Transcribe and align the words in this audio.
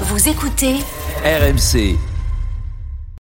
Vous 0.00 0.28
écoutez 0.28 0.78
RMC. 1.24 2.13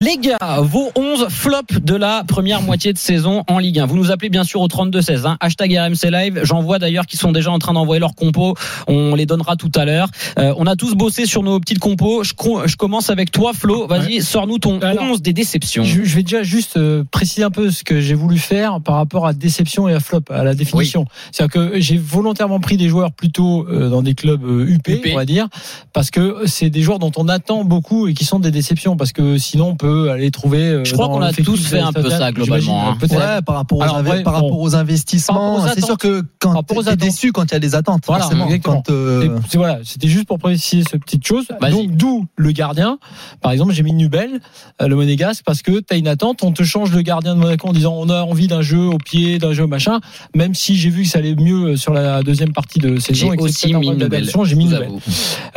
Les 0.04 0.18
gars, 0.18 0.60
vos 0.60 0.92
11 0.98 1.28
flops 1.30 1.80
de 1.82 1.96
la 1.96 2.26
première 2.28 2.62
moitié 2.62 2.92
de 2.92 2.98
saison 2.98 3.46
en 3.48 3.58
Ligue 3.58 3.80
1. 3.80 3.86
Vous 3.86 3.96
nous 3.96 4.12
appelez 4.12 4.28
bien 4.28 4.44
sûr 4.44 4.60
au 4.60 4.68
32-16. 4.68 5.26
Hein, 5.26 5.38
hashtag 5.40 5.78
RMC 5.78 6.12
Live. 6.12 6.42
J'en 6.44 6.62
vois 6.62 6.78
d'ailleurs 6.78 7.06
qui 7.06 7.16
sont 7.16 7.32
déjà 7.32 7.52
en 7.52 7.60
train 7.60 7.72
d'envoyer 7.72 8.02
leurs 8.02 8.14
compos. 8.14 8.54
On 8.88 9.16
les 9.16 9.26
donnera 9.26 9.56
tout 9.56 9.72
à 9.76 9.86
l'heure. 9.86 10.10
Euh, 10.38 10.54
on 10.58 10.68
a 10.68 10.76
tous 10.76 10.96
bossé 10.96 11.26
sur 11.26 11.42
nos 11.42 11.58
petites 11.62 11.80
compos. 11.80 12.26
Je, 12.26 12.34
co- 12.34 12.68
je 12.68 12.76
commence 12.76 13.10
avec 13.12 13.32
toi, 13.32 13.54
Flo. 13.54 13.88
Vas-y, 13.88 14.22
sors-nous 14.22 14.58
ton 14.60 14.80
Alors, 14.82 15.06
11 15.06 15.22
des 15.22 15.32
déceptions. 15.32 15.86
Je, 15.86 16.04
je 16.04 16.16
vais 16.18 16.24
déjà 16.24 16.44
juste 16.44 16.76
euh, 16.76 17.06
préciser 17.10 17.44
un 17.44 17.52
peu 17.52 17.72
ce 17.72 17.86
que 17.86 18.02
j'ai 18.02 18.14
voulu 18.16 18.40
faire 18.40 18.82
par 18.82 18.96
rapport 18.96 19.26
à 19.26 19.32
déception 19.32 19.88
et 19.88 19.94
à 19.94 20.02
flop, 20.02 20.24
à 20.32 20.44
la 20.44 20.54
définition. 20.54 21.06
C'est-à-dire 21.32 21.54
que 21.54 21.80
j'ai 21.80 21.96
volontairement 21.98 22.60
pris 22.60 22.76
des 22.76 22.90
joueurs 22.90 23.14
plutôt 23.14 23.66
euh, 23.70 23.90
dans 23.90 24.02
des 24.02 24.16
clubs 24.16 24.44
UP, 24.44 24.86
UP. 24.86 25.08
on 25.14 25.16
va 25.16 25.26
dire, 25.26 25.48
parce 25.94 26.12
que 26.12 26.40
c'est 26.46 26.70
des 26.70 26.82
joueurs 26.82 27.00
dont 27.00 27.12
on 27.16 27.30
attend 27.30 27.64
beaucoup 27.64 28.10
et 28.10 28.14
qui 28.14 28.26
sont 28.26 28.40
des 28.40 28.52
déceptions, 28.52 28.98
parce 28.98 29.14
que 29.14 29.38
sinon 29.38 29.70
on 29.70 29.76
peut 29.78 29.93
aller 30.12 30.32
trouver. 30.32 30.62
euh, 30.64 30.84
Je 30.84 30.94
crois 30.94 31.08
qu'on 31.08 31.22
a 31.22 31.32
tous 31.34 31.66
fait 31.66 31.80
un 31.80 31.92
peu 31.94 32.10
ça, 32.10 32.32
globalement, 32.32 32.90
hein. 32.92 32.98
Ouais, 33.02 33.42
par 33.46 33.56
rapport 33.56 33.78
aux, 33.80 33.82
Alors, 33.84 34.04
par 34.04 34.04
bon. 34.04 34.24
rapport 34.32 34.60
aux 34.60 34.76
investissements, 34.76 35.34
Par 35.36 35.44
rapport 35.52 35.66
aux 35.66 35.68
c'est 35.76 35.80
sûr 35.86 35.94
attentes. 35.96 36.00
que 36.02 36.24
quand 36.40 36.64
t'es 36.64 36.96
déçu 36.96 37.32
quand 37.32 37.46
il 37.46 37.54
y 37.54 37.56
a 37.56 37.60
des 37.60 37.76
attentes, 37.76 38.04
Voilà. 38.08 38.28
Quand, 38.64 38.90
euh, 38.90 39.22
C'est- 39.44 39.50
c'est- 39.52 39.58
voilà, 39.58 39.80
c'était 39.84 40.08
juste 40.08 40.26
pour 40.28 40.40
préciser 40.40 40.84
cette 40.90 41.02
petite 41.04 41.26
chose. 41.26 41.46
Vas-y. 41.62 41.72
Donc 41.72 41.92
d'où 41.96 42.26
le 42.36 42.52
gardien. 42.52 42.98
Par 43.42 43.52
exemple, 43.52 43.74
j'ai 43.74 43.84
mis 43.84 43.94
Nubel, 43.94 44.40
euh, 44.82 44.88
le 44.88 44.96
monégasque, 44.96 45.44
parce 45.46 45.62
que 45.62 45.80
t'as 45.80 45.98
une 45.98 46.08
attente, 46.08 46.44
on 46.44 46.52
te 46.52 46.64
change 46.64 46.92
le 46.92 47.02
gardien 47.02 47.36
de 47.36 47.40
Monaco 47.40 47.68
en 47.68 47.74
disant 47.74 47.96
on 47.98 48.10
a 48.10 48.22
envie 48.24 48.48
d'un 48.48 48.62
jeu 48.62 48.80
au 48.86 48.98
pied, 48.98 49.38
d'un 49.40 49.54
jeu 49.54 49.66
machin. 49.68 50.00
Même 50.36 50.54
si 50.54 50.76
j'ai 50.76 50.90
vu 50.90 51.04
que 51.04 51.10
ça 51.10 51.20
allait 51.20 51.36
mieux 51.36 51.76
sur 51.78 51.94
la 51.94 52.22
deuxième 52.24 52.54
partie 52.54 52.80
de 52.80 52.96
J'ai 52.96 53.02
saison, 53.02 53.30
que 53.36 53.44
aussi 53.44 53.74
mis 53.74 53.90
Nubel. 53.92 54.30
j'ai 54.46 54.56
mis 54.56 54.66
Nubel. 54.66 54.90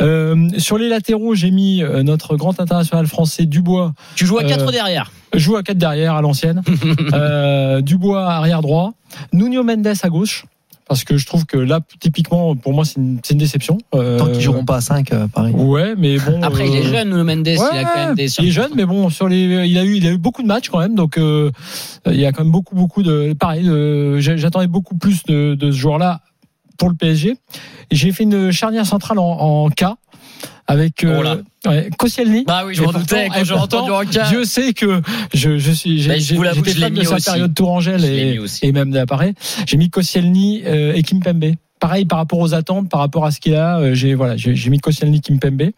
Euh, 0.01 0.49
sur 0.57 0.77
les 0.77 0.89
latéraux, 0.89 1.35
j'ai 1.35 1.51
mis 1.51 1.83
notre 2.03 2.35
grand 2.35 2.59
international 2.59 3.07
français 3.07 3.45
Dubois. 3.45 3.93
Tu 4.17 4.25
joues 4.25 4.39
à 4.39 4.43
4 4.43 4.67
Euh, 4.67 4.71
derrière. 4.71 5.11
Joue 5.35 5.55
à 5.57 5.63
4 5.63 5.77
derrière 5.77 6.15
à 6.15 6.21
l'ancienne. 6.21 6.63
euh, 7.13 7.81
Dubois 7.81 8.25
arrière 8.25 8.61
droit. 8.61 8.93
Nuno 9.31 9.63
Mendes 9.63 9.93
à 10.01 10.09
gauche. 10.09 10.45
Parce 10.87 11.03
que 11.03 11.17
je 11.17 11.25
trouve 11.25 11.45
que 11.45 11.57
là, 11.57 11.81
typiquement, 11.99 12.55
pour 12.55 12.73
moi, 12.73 12.83
c'est 12.83 12.95
une, 12.95 13.19
c'est 13.21 13.33
une 13.33 13.39
déception. 13.39 13.77
Euh, 13.93 14.17
tant 14.17 14.27
qu'ils 14.27 14.41
joueront 14.41 14.65
pas 14.65 14.77
à 14.77 14.81
5, 14.81 15.11
euh, 15.11 15.27
pareil. 15.27 15.53
Ouais, 15.53 15.93
mais 15.97 16.17
bon. 16.17 16.41
Après, 16.41 16.67
il 16.67 16.75
est 16.75 16.85
euh, 16.85 16.91
jeune, 16.91 17.09
Nuno 17.09 17.23
Mendes. 17.25 17.45
il 17.47 17.59
a 17.59 17.83
quand 17.83 18.05
même 18.07 18.15
des 18.15 18.33
il 18.39 18.47
est 18.47 18.51
jeune, 18.51 18.71
mais 18.73 18.85
bon, 18.85 19.09
sur 19.09 19.27
les, 19.27 19.67
il 19.67 19.77
a 19.77 19.83
eu, 19.83 19.97
il 19.97 20.07
a 20.07 20.11
eu 20.11 20.17
beaucoup 20.17 20.41
de 20.41 20.47
matchs 20.47 20.69
quand 20.69 20.79
même, 20.79 20.95
donc 20.95 21.17
euh, 21.17 21.51
il 22.07 22.15
y 22.15 22.25
a 22.25 22.31
quand 22.31 22.43
même 22.43 22.51
beaucoup, 22.53 22.73
beaucoup 22.73 23.03
de, 23.03 23.35
pareil, 23.37 23.67
euh, 23.67 24.19
j'attendais 24.19 24.67
beaucoup 24.67 24.95
plus 24.95 25.23
de, 25.25 25.55
de 25.55 25.71
ce 25.71 25.77
joueur-là 25.77 26.21
pour 26.77 26.89
le 26.89 26.95
PSG. 26.95 27.35
J'ai 27.91 28.11
fait 28.13 28.23
une 28.23 28.51
charnière 28.51 28.85
centrale 28.85 29.19
en, 29.19 29.25
en 29.65 29.69
K 29.69 29.83
avec 30.67 31.03
euh, 31.03 31.37
ouais, 31.65 31.89
Koscielny. 31.97 32.43
Bah 32.45 32.63
oui, 32.65 32.75
je 32.75 32.83
m'en 32.83 32.91
doutais 32.91 33.29
quand 33.33 33.43
j'ai 33.43 33.53
entendu. 33.53 33.91
Dieu 34.29 34.43
sait 34.45 34.73
que 34.73 35.01
je, 35.33 35.57
je 35.57 35.71
suis, 35.71 36.05
Bah, 36.07 36.15
j'ai- 36.17 36.35
l'avoue 36.37 36.63
j'étais 36.65 36.79
fan 36.81 36.93
de 36.93 37.03
sa 37.03 37.15
aussi. 37.15 37.25
période 37.25 37.55
Tourangelle 37.55 38.03
et, 38.05 38.37
et 38.61 38.71
même 38.73 38.91
d'après. 38.91 39.33
J'ai 39.65 39.77
mis 39.77 39.89
Koscielny 39.89 40.63
euh, 40.65 40.93
et 40.93 41.03
Kimpembe. 41.03 41.53
Pareil 41.79 42.05
par 42.05 42.17
rapport 42.19 42.39
aux 42.39 42.53
attentes, 42.53 42.89
par 42.89 42.99
rapport 42.99 43.23
à 43.25 43.31
ce 43.31 43.39
qu'il 43.39 43.53
a, 43.55 43.77
euh, 43.79 43.93
j'ai 43.93 44.13
voilà, 44.15 44.35
j'ai 44.35 44.55
j'ai 44.55 44.69
mis 44.69 44.79
Koscielny, 44.79 45.21
Kimpembe. 45.21 45.69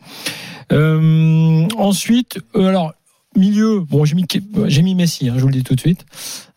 Euh, 0.71 1.67
ensuite, 1.77 2.39
euh, 2.55 2.67
alors 2.67 2.93
milieu, 3.35 3.79
bon, 3.81 4.05
j'ai 4.05 4.15
mis 4.15 4.25
j'ai 4.67 4.81
mis 4.81 4.95
Messi, 4.95 5.29
hein, 5.29 5.33
je 5.35 5.41
vous 5.41 5.47
le 5.47 5.53
dis 5.53 5.63
tout 5.63 5.75
de 5.75 5.79
suite. 5.79 6.05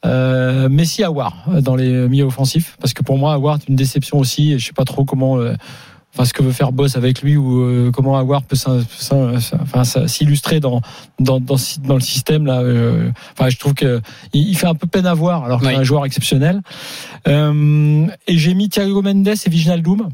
Euh, 0.04 0.68
Messi 0.68 1.02
Awar 1.04 1.44
dans 1.60 1.76
les 1.76 2.08
milieux 2.08 2.24
offensifs, 2.24 2.76
parce 2.80 2.92
que 2.94 3.02
pour 3.02 3.18
moi 3.18 3.34
Awar 3.34 3.56
est 3.56 3.68
une 3.68 3.76
déception 3.76 4.18
aussi. 4.18 4.52
Et 4.52 4.58
je 4.58 4.66
sais 4.66 4.72
pas 4.72 4.84
trop 4.84 5.04
comment. 5.04 5.38
euh, 5.38 5.54
Enfin, 6.14 6.26
ce 6.26 6.32
que 6.34 6.42
veut 6.42 6.52
faire 6.52 6.72
Boss 6.72 6.96
avec 6.96 7.22
lui 7.22 7.36
ou 7.38 7.62
euh, 7.62 7.90
comment 7.90 8.18
Awar 8.18 8.42
peut 8.42 8.54
s'illustrer 10.06 10.60
dans, 10.60 10.82
dans, 11.18 11.40
dans, 11.40 11.56
dans 11.84 11.94
le 11.94 12.00
système 12.00 12.44
là. 12.46 12.60
euh, 12.60 13.10
enfin, 13.32 13.48
je 13.48 13.56
trouve 13.56 13.74
que 13.74 14.00
il, 14.34 14.48
il 14.50 14.56
fait 14.56 14.66
un 14.66 14.74
peu 14.74 14.86
peine 14.86 15.06
à 15.06 15.14
voir 15.14 15.44
alors 15.44 15.60
qu'il 15.60 15.68
Oui. 15.68 15.74
est 15.74 15.78
un 15.78 15.84
joueur 15.84 16.04
exceptionnel. 16.04 16.60
Euh, 17.28 18.06
et 18.26 18.36
j'ai 18.36 18.54
mis 18.54 18.68
Thiago 18.68 19.00
Mendes 19.02 19.28
et 19.28 19.48
Viginaldoum. 19.50 20.08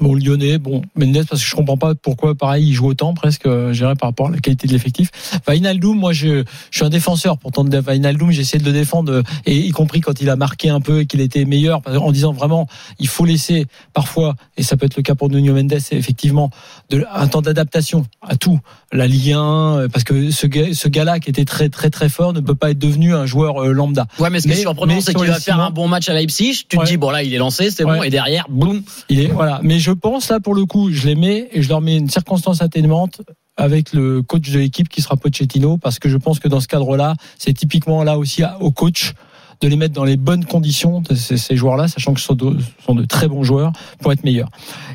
Bon, 0.00 0.14
Lyonnais, 0.14 0.58
bon, 0.58 0.82
Mendes, 0.96 1.24
parce 1.28 1.40
que 1.40 1.48
je 1.48 1.54
comprends 1.54 1.76
pas 1.76 1.94
pourquoi, 1.94 2.34
pareil, 2.34 2.66
il 2.66 2.72
joue 2.72 2.88
autant, 2.88 3.14
presque, 3.14 3.46
euh, 3.46 3.72
je 3.72 3.78
dirais, 3.78 3.94
par 3.94 4.08
rapport 4.08 4.26
à 4.26 4.30
la 4.32 4.38
qualité 4.38 4.66
de 4.66 4.72
l'effectif. 4.72 5.10
Vainaldoum, 5.46 5.96
moi, 5.96 6.12
je, 6.12 6.42
je 6.70 6.76
suis 6.78 6.84
un 6.84 6.88
défenseur, 6.88 7.38
pourtant, 7.38 7.62
de 7.62 7.78
Vainaldoum, 7.78 8.32
j'ai 8.32 8.40
essayé 8.40 8.58
de 8.58 8.64
le 8.64 8.72
défendre, 8.72 9.12
euh, 9.12 9.22
et 9.46 9.56
y 9.56 9.70
compris 9.70 10.00
quand 10.00 10.20
il 10.20 10.28
a 10.30 10.36
marqué 10.36 10.68
un 10.68 10.80
peu 10.80 11.00
et 11.00 11.06
qu'il 11.06 11.20
était 11.20 11.44
meilleur, 11.44 11.80
en 11.86 12.10
disant 12.10 12.32
vraiment, 12.32 12.66
il 12.98 13.06
faut 13.06 13.24
laisser, 13.24 13.66
parfois, 13.92 14.34
et 14.56 14.64
ça 14.64 14.76
peut 14.76 14.86
être 14.86 14.96
le 14.96 15.02
cas 15.02 15.14
pour 15.14 15.30
Nuno 15.30 15.54
Mendes, 15.54 15.78
effectivement, 15.92 16.50
de, 16.90 17.04
un 17.14 17.28
temps 17.28 17.42
d'adaptation 17.42 18.04
à 18.20 18.34
tout. 18.34 18.58
La 18.90 19.06
Ligue 19.06 19.32
1, 19.32 19.38
euh, 19.38 19.88
parce 19.88 20.02
que 20.02 20.32
ce, 20.32 20.48
ce 20.72 20.88
gars-là, 20.88 21.20
qui 21.20 21.30
était 21.30 21.44
très, 21.44 21.68
très, 21.68 21.90
très 21.90 22.08
fort, 22.08 22.32
ne 22.32 22.40
peut 22.40 22.56
pas 22.56 22.72
être 22.72 22.78
devenu 22.78 23.14
un 23.14 23.26
joueur 23.26 23.64
lambda. 23.66 24.06
Ouais, 24.18 24.30
mais 24.30 24.40
ce 24.40 24.48
qui 24.48 24.54
est 24.54 24.56
surprenant, 24.56 25.00
c'est 25.00 25.14
qu'il 25.14 25.28
va 25.28 25.38
faire 25.38 25.60
un 25.60 25.70
bon 25.70 25.86
match 25.86 26.08
à 26.08 26.14
Leipzig. 26.14 26.64
Tu 26.68 26.78
te 26.78 26.84
dis, 26.84 26.96
bon, 26.96 27.10
là, 27.10 27.22
il 27.22 27.32
est 27.32 27.38
lancé, 27.38 27.70
c'est 27.70 27.84
bon. 27.84 28.02
Et 28.02 28.10
derrière, 28.10 28.46
boum. 28.48 28.82
Il 29.08 29.20
est 29.20 29.26
voilà, 29.28 29.60
mais 29.62 29.78
je 29.84 29.92
pense 29.92 30.30
là 30.30 30.40
pour 30.40 30.54
le 30.54 30.64
coup, 30.64 30.90
je 30.90 31.06
les 31.06 31.14
mets 31.14 31.48
et 31.52 31.60
je 31.60 31.68
leur 31.68 31.82
mets 31.82 31.98
une 31.98 32.08
circonstance 32.08 32.62
atténuante 32.62 33.20
avec 33.58 33.92
le 33.92 34.22
coach 34.22 34.50
de 34.50 34.58
l'équipe 34.58 34.88
qui 34.88 35.02
sera 35.02 35.16
Pochettino 35.16 35.76
parce 35.76 35.98
que 35.98 36.08
je 36.08 36.16
pense 36.16 36.38
que 36.38 36.48
dans 36.48 36.60
ce 36.60 36.68
cadre-là, 36.68 37.14
c'est 37.38 37.52
typiquement 37.52 38.02
là 38.02 38.16
aussi 38.18 38.42
au 38.60 38.70
coach 38.70 39.12
de 39.60 39.68
les 39.68 39.76
mettre 39.76 39.92
dans 39.92 40.04
les 40.04 40.16
bonnes 40.16 40.46
conditions 40.46 41.02
de 41.02 41.14
ces, 41.14 41.36
ces 41.36 41.54
joueurs-là, 41.54 41.86
sachant 41.88 42.14
que 42.14 42.20
ce 42.20 42.26
sont 42.26 42.34
de, 42.34 42.58
ce 42.58 42.84
sont 42.86 42.94
de 42.94 43.04
très 43.04 43.28
bons 43.28 43.42
joueurs 43.42 43.72
pour 44.00 44.10
être 44.10 44.24
meilleurs. 44.24 44.48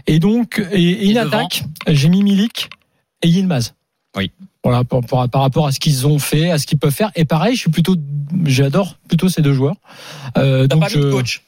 Et 0.08 0.18
donc 0.18 0.60
et, 0.72 0.82
et 0.82 1.06
une 1.10 1.14
devant 1.24 1.38
attaque, 1.38 1.66
j'ai 1.88 2.10
mis 2.10 2.24
Milik 2.24 2.70
et 3.22 3.28
Yilmaz. 3.28 3.76
Oui. 4.18 4.32
Voilà, 4.64 4.84
par, 4.84 5.00
par- 5.02 5.30
par 5.30 5.42
rapport 5.42 5.68
à 5.68 5.72
ce 5.72 5.80
qu'ils 5.80 6.06
ont 6.06 6.20
fait, 6.20 6.52
à 6.52 6.58
ce 6.58 6.68
qu'ils 6.68 6.78
peuvent 6.78 6.94
faire. 6.94 7.12
Et 7.16 7.24
pareil, 7.24 7.56
je 7.56 7.62
suis 7.62 7.72
plutôt, 7.72 7.96
j'adore 8.44 8.96
plutôt 9.08 9.30
ces 9.30 9.42
deux 9.42 9.54
joueurs. 9.54 9.76
Euh, 10.38 10.68
T'as 10.68 10.76
donc 10.76 10.82
pas 10.82 10.90
mis 10.90 10.96
de 11.02 11.08
je- 11.08 11.12
coach. 11.12 11.44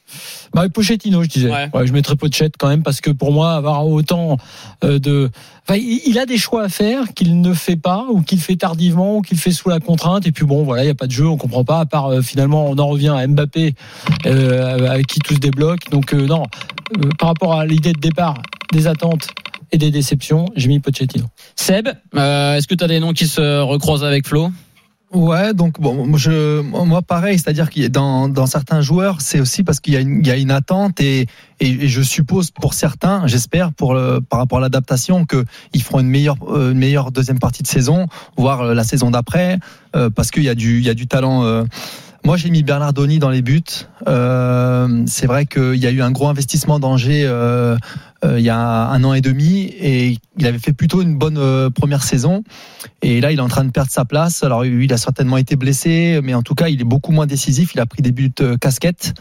bah, 0.54 0.66
Pochettino, 0.70 1.22
je 1.22 1.28
disais. 1.28 1.50
Ouais. 1.50 1.68
Ouais. 1.74 1.86
je 1.86 1.92
mettrais 1.92 2.16
Pochette 2.16 2.54
quand 2.58 2.68
même 2.68 2.82
parce 2.82 3.02
que 3.02 3.10
pour 3.10 3.30
moi, 3.30 3.52
avoir 3.52 3.86
autant 3.86 4.38
euh, 4.82 4.98
de, 4.98 5.30
enfin, 5.68 5.78
il 5.78 6.18
a 6.18 6.24
des 6.24 6.38
choix 6.38 6.62
à 6.64 6.68
faire 6.70 7.12
qu'il 7.14 7.38
ne 7.42 7.52
fait 7.52 7.76
pas 7.76 8.06
ou 8.10 8.22
qu'il 8.22 8.40
fait 8.40 8.56
tardivement 8.56 9.18
ou 9.18 9.20
qu'il 9.20 9.36
fait 9.36 9.52
sous 9.52 9.68
la 9.68 9.78
contrainte. 9.78 10.26
Et 10.26 10.32
puis 10.32 10.46
bon, 10.46 10.62
voilà, 10.64 10.82
il 10.84 10.86
y 10.86 10.90
a 10.90 10.94
pas 10.94 11.06
de 11.06 11.12
jeu, 11.12 11.26
on 11.28 11.36
comprend 11.36 11.64
pas. 11.64 11.80
À 11.80 11.84
part 11.86 12.06
euh, 12.06 12.22
finalement, 12.22 12.64
on 12.66 12.78
en 12.78 12.86
revient 12.88 13.10
à 13.14 13.26
Mbappé 13.26 13.74
euh, 14.24 14.90
avec 14.90 15.06
qui 15.06 15.18
tout 15.20 15.34
se 15.34 15.38
débloque. 15.38 15.90
Donc 15.90 16.14
euh, 16.14 16.26
non, 16.26 16.44
Euh, 16.96 17.08
par 17.18 17.28
rapport 17.28 17.54
à 17.54 17.64
l'idée 17.66 17.92
de 17.92 18.00
départ, 18.00 18.40
des 18.72 18.86
attentes 18.86 19.28
et 19.72 19.78
des 19.78 19.90
déceptions, 19.90 20.46
j'ai 20.54 20.68
mis 20.68 20.78
Pochettino. 20.80 21.26
Seb, 21.56 21.88
euh, 22.14 22.56
est-ce 22.56 22.68
que 22.68 22.74
tu 22.74 22.84
as 22.84 22.88
des 22.88 23.00
noms 23.00 23.12
qui 23.12 23.26
se 23.26 23.60
recroisent 23.60 24.04
avec 24.04 24.26
Flo? 24.26 24.50
Ouais, 25.12 25.52
donc 25.52 25.78
bon, 25.78 26.06
moi, 26.06 26.18
je, 26.18 26.62
moi 26.62 27.02
pareil, 27.02 27.38
c'est-à-dire 27.38 27.68
a 27.76 27.88
dans, 27.90 28.30
dans 28.30 28.46
certains 28.46 28.80
joueurs, 28.80 29.20
c'est 29.20 29.40
aussi 29.40 29.62
parce 29.62 29.78
qu'il 29.78 29.92
y 29.92 29.98
a 29.98 30.00
une, 30.00 30.20
il 30.20 30.26
y 30.26 30.30
a 30.30 30.36
une 30.38 30.50
attente 30.50 31.02
et, 31.02 31.26
et, 31.60 31.68
et 31.68 31.88
je 31.88 32.00
suppose 32.00 32.50
pour 32.50 32.72
certains, 32.72 33.26
j'espère 33.26 33.72
pour 33.72 33.92
le, 33.92 34.20
par 34.20 34.38
rapport 34.38 34.56
à 34.56 34.60
l'adaptation, 34.62 35.26
que 35.26 35.44
ils 35.74 35.82
feront 35.82 36.00
une 36.00 36.08
meilleure, 36.08 36.36
euh, 36.48 36.72
une 36.72 36.78
meilleure 36.78 37.12
deuxième 37.12 37.38
partie 37.38 37.62
de 37.62 37.68
saison, 37.68 38.06
voire 38.38 38.62
euh, 38.62 38.74
la 38.74 38.84
saison 38.84 39.10
d'après, 39.10 39.58
euh, 39.96 40.08
parce 40.08 40.30
qu'il 40.30 40.44
y 40.44 40.48
a 40.48 40.54
du, 40.54 40.78
il 40.78 40.84
y 40.84 40.90
a 40.90 40.94
du 40.94 41.06
talent. 41.06 41.44
euh. 41.44 41.64
Moi, 42.24 42.36
j'ai 42.36 42.50
mis 42.50 42.62
Bernardoni 42.62 43.18
dans 43.18 43.30
les 43.30 43.42
buts. 43.42 43.64
Euh, 44.06 45.02
c'est 45.06 45.26
vrai 45.26 45.44
qu'il 45.44 45.74
y 45.74 45.86
a 45.86 45.90
eu 45.90 46.02
un 46.02 46.12
gros 46.12 46.28
investissement 46.28 46.78
d'Angers 46.78 47.24
euh, 47.26 47.76
euh, 48.24 48.38
il 48.38 48.44
y 48.44 48.50
a 48.50 48.58
un 48.58 49.02
an 49.04 49.14
et 49.14 49.20
demi 49.20 49.64
et 49.64 50.18
il 50.38 50.46
avait 50.46 50.58
fait 50.58 50.72
plutôt 50.72 51.02
une 51.02 51.16
bonne 51.16 51.38
euh, 51.38 51.70
première 51.70 52.02
saison. 52.02 52.44
Et 53.02 53.20
là, 53.20 53.32
il 53.32 53.38
est 53.38 53.42
en 53.42 53.48
train 53.48 53.64
de 53.64 53.70
perdre 53.70 53.90
sa 53.90 54.04
place. 54.04 54.44
Alors, 54.44 54.64
il 54.64 54.92
a 54.92 54.96
certainement 54.96 55.36
été 55.36 55.56
blessé, 55.56 56.20
mais 56.22 56.34
en 56.34 56.42
tout 56.42 56.54
cas, 56.54 56.68
il 56.68 56.80
est 56.80 56.84
beaucoup 56.84 57.12
moins 57.12 57.26
décisif. 57.26 57.74
Il 57.74 57.80
a 57.80 57.86
pris 57.86 58.02
des 58.02 58.12
buts 58.12 58.32
euh, 58.40 58.56
casquettes. 58.56 59.14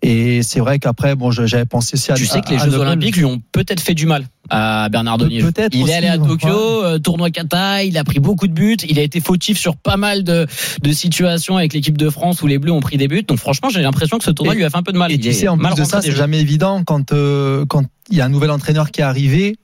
Et 0.00 0.44
c'est 0.44 0.60
vrai 0.60 0.78
qu'après, 0.78 1.16
bon, 1.16 1.32
j'avais 1.32 1.64
pensé 1.64 1.94
aussi 1.94 2.12
à. 2.12 2.14
Tu 2.14 2.24
sais 2.24 2.40
que 2.40 2.50
les 2.50 2.58
Jeux. 2.58 2.76
Olympiques 2.78 3.16
lui 3.16 3.24
ont 3.24 3.42
peut-être 3.50 3.80
fait 3.80 3.94
du 3.94 4.06
mal 4.06 4.26
à 4.48 4.88
Bernardoni. 4.90 5.40
Pe- 5.40 5.46
peut-être 5.50 5.74
Il 5.74 5.90
est 5.90 5.94
allé 5.94 6.06
à 6.06 6.16
Tokyo, 6.18 6.46
ouais. 6.48 6.86
euh, 6.86 6.98
tournoi 6.98 7.30
Kata, 7.30 7.82
il 7.82 7.98
a 7.98 8.04
pris 8.04 8.20
beaucoup 8.20 8.46
de 8.46 8.52
buts, 8.52 8.76
il 8.88 8.98
a 9.00 9.02
été 9.02 9.20
fautif 9.20 9.58
sur 9.58 9.76
pas 9.76 9.96
mal 9.96 10.22
de, 10.22 10.46
de 10.82 10.92
situations 10.92 11.56
avec 11.56 11.72
l'équipe 11.72 11.98
de 11.98 12.10
France 12.10 12.42
où 12.42 12.46
les 12.46 12.58
Bleus 12.58 12.70
ont 12.72 12.80
pris 12.80 12.96
des 12.96 13.08
buts. 13.08 13.24
Donc 13.26 13.38
franchement, 13.38 13.70
j'ai 13.70 13.82
l'impression 13.82 14.18
que 14.18 14.24
ce 14.24 14.30
tournoi 14.30 14.54
Et- 14.54 14.58
lui 14.58 14.64
a 14.64 14.70
fait 14.70 14.76
un 14.78 14.82
peu 14.84 14.92
de 14.92 14.98
mal. 14.98 15.10
Et 15.10 15.16
Il 15.16 15.20
tu 15.20 15.32
sais, 15.32 15.48
en 15.48 15.58
plus 15.58 15.74
de 15.74 15.82
ça, 15.84 16.00
c'est 16.00 16.12
jamais 16.12 16.38
évident 16.40 16.84
quand 16.84 17.12
euh, 17.12 17.66
quand 17.66 17.82
il 18.08 18.16
y 18.16 18.20
a 18.20 18.24
un 18.24 18.28
nouvel 18.30 18.50
entraîneur 18.52 18.92
qui 18.92 19.00
est 19.00 19.04
arrivé. 19.04 19.56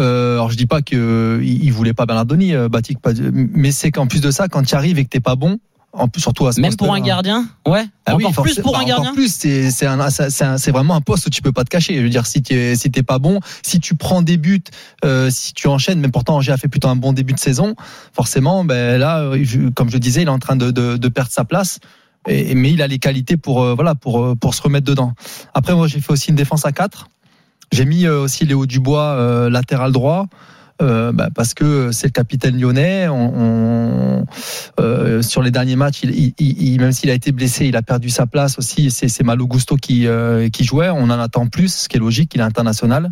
Euh, 0.00 0.34
alors 0.34 0.50
je 0.50 0.56
dis 0.56 0.66
pas 0.66 0.82
que 0.82 1.38
il, 1.42 1.64
il 1.64 1.72
voulait 1.72 1.92
pas 1.94 2.06
Bernardoni, 2.06 2.54
euh, 2.54 2.68
Batik, 2.68 2.98
mais 3.32 3.70
c'est 3.70 3.90
qu'en 3.92 4.06
plus 4.08 4.20
de 4.20 4.30
ça, 4.32 4.48
quand 4.48 4.62
tu 4.64 4.74
arrives 4.74 4.98
et 4.98 5.04
que 5.04 5.10
t'es 5.10 5.20
pas 5.20 5.36
bon, 5.36 5.58
en 5.98 6.08
plus 6.08 6.20
surtout 6.20 6.46
à 6.46 6.52
ce 6.52 6.60
Même 6.60 6.76
pour 6.76 6.92
un 6.94 7.00
gardien? 7.00 7.46
Ouais. 7.66 7.86
ah 8.06 8.14
oui, 8.16 8.24
Encore 8.26 8.44
plus 8.44 8.54
forcément, 8.54 8.70
pour 8.72 8.78
un 8.78 8.84
gardien? 8.84 9.10
Encore 9.10 9.14
plus, 9.14 9.32
c'est 9.34 10.70
vraiment 10.70 10.94
un 10.94 11.00
poste 11.00 11.26
où 11.26 11.30
tu 11.30 11.42
peux 11.42 11.52
pas 11.52 11.64
te 11.64 11.70
cacher. 11.70 11.96
Je 11.96 12.02
veux 12.02 12.08
dire, 12.08 12.26
si 12.26 12.42
tu 12.42 12.54
es, 12.54 12.76
si 12.76 12.90
pas 12.90 13.18
bon, 13.18 13.40
si 13.62 13.80
tu 13.80 13.94
prends 13.94 14.22
des 14.22 14.36
buts, 14.36 14.62
euh, 15.04 15.28
si 15.30 15.52
tu 15.54 15.68
enchaînes, 15.68 16.00
mais 16.00 16.08
pourtant 16.08 16.36
Angers 16.36 16.52
a 16.52 16.56
fait 16.56 16.68
plutôt 16.68 16.88
un 16.88 16.96
bon 16.96 17.12
début 17.12 17.32
de 17.32 17.38
saison, 17.38 17.74
forcément, 18.12 18.64
ben 18.64 18.98
là, 18.98 19.30
je- 19.42 19.68
comme 19.70 19.90
je 19.90 19.98
disais, 19.98 20.22
il 20.22 20.28
est 20.28 20.30
en 20.30 20.38
train 20.38 20.56
de, 20.56 20.70
de, 20.70 20.96
de 20.96 21.08
perdre 21.08 21.30
sa 21.30 21.44
place. 21.44 21.78
Et, 22.28 22.54
mais 22.54 22.72
il 22.72 22.82
a 22.82 22.86
les 22.88 22.98
qualités 22.98 23.36
pour 23.36 23.62
euh, 23.62 23.74
voilà 23.74 23.94
pour 23.94 24.22
euh, 24.24 24.34
pour 24.34 24.54
se 24.54 24.62
remettre 24.62 24.86
dedans. 24.86 25.12
Après, 25.54 25.74
moi, 25.74 25.86
j'ai 25.86 26.00
fait 26.00 26.12
aussi 26.12 26.30
une 26.30 26.36
défense 26.36 26.66
à 26.66 26.72
4 26.72 27.08
J'ai 27.72 27.84
mis 27.84 28.04
euh, 28.06 28.20
aussi 28.22 28.44
Léo 28.44 28.66
Dubois 28.66 29.48
latéral 29.50 29.92
droit. 29.92 30.26
Euh, 30.82 31.12
bah, 31.12 31.28
parce 31.34 31.54
que 31.54 31.90
c'est 31.92 32.06
le 32.08 32.12
capitaine 32.12 32.58
lyonnais. 32.60 33.08
On, 33.08 33.32
on- 33.36 34.24
euh, 34.80 35.22
sur 35.22 35.42
les 35.42 35.50
derniers 35.50 35.76
matchs, 35.76 36.00
il, 36.02 36.10
il- 36.10 36.34
il- 36.38 36.80
même 36.80 36.92
s'il 36.92 37.10
a 37.10 37.14
été 37.14 37.32
blessé, 37.32 37.66
il 37.66 37.76
a 37.76 37.82
perdu 37.82 38.10
sa 38.10 38.26
place 38.26 38.58
aussi. 38.58 38.90
C'est, 38.90 39.22
Malo 39.22 39.46
Gusto 39.46 39.76
qui, 39.76 40.06
euh, 40.06 40.48
qui 40.48 40.64
jouait. 40.64 40.90
On 40.90 41.04
en 41.04 41.10
attend 41.20 41.46
plus, 41.46 41.72
ce 41.74 41.88
qui 41.88 41.96
est 41.96 42.00
logique. 42.00 42.32
Il 42.34 42.40
est 42.40 42.44
international. 42.44 43.08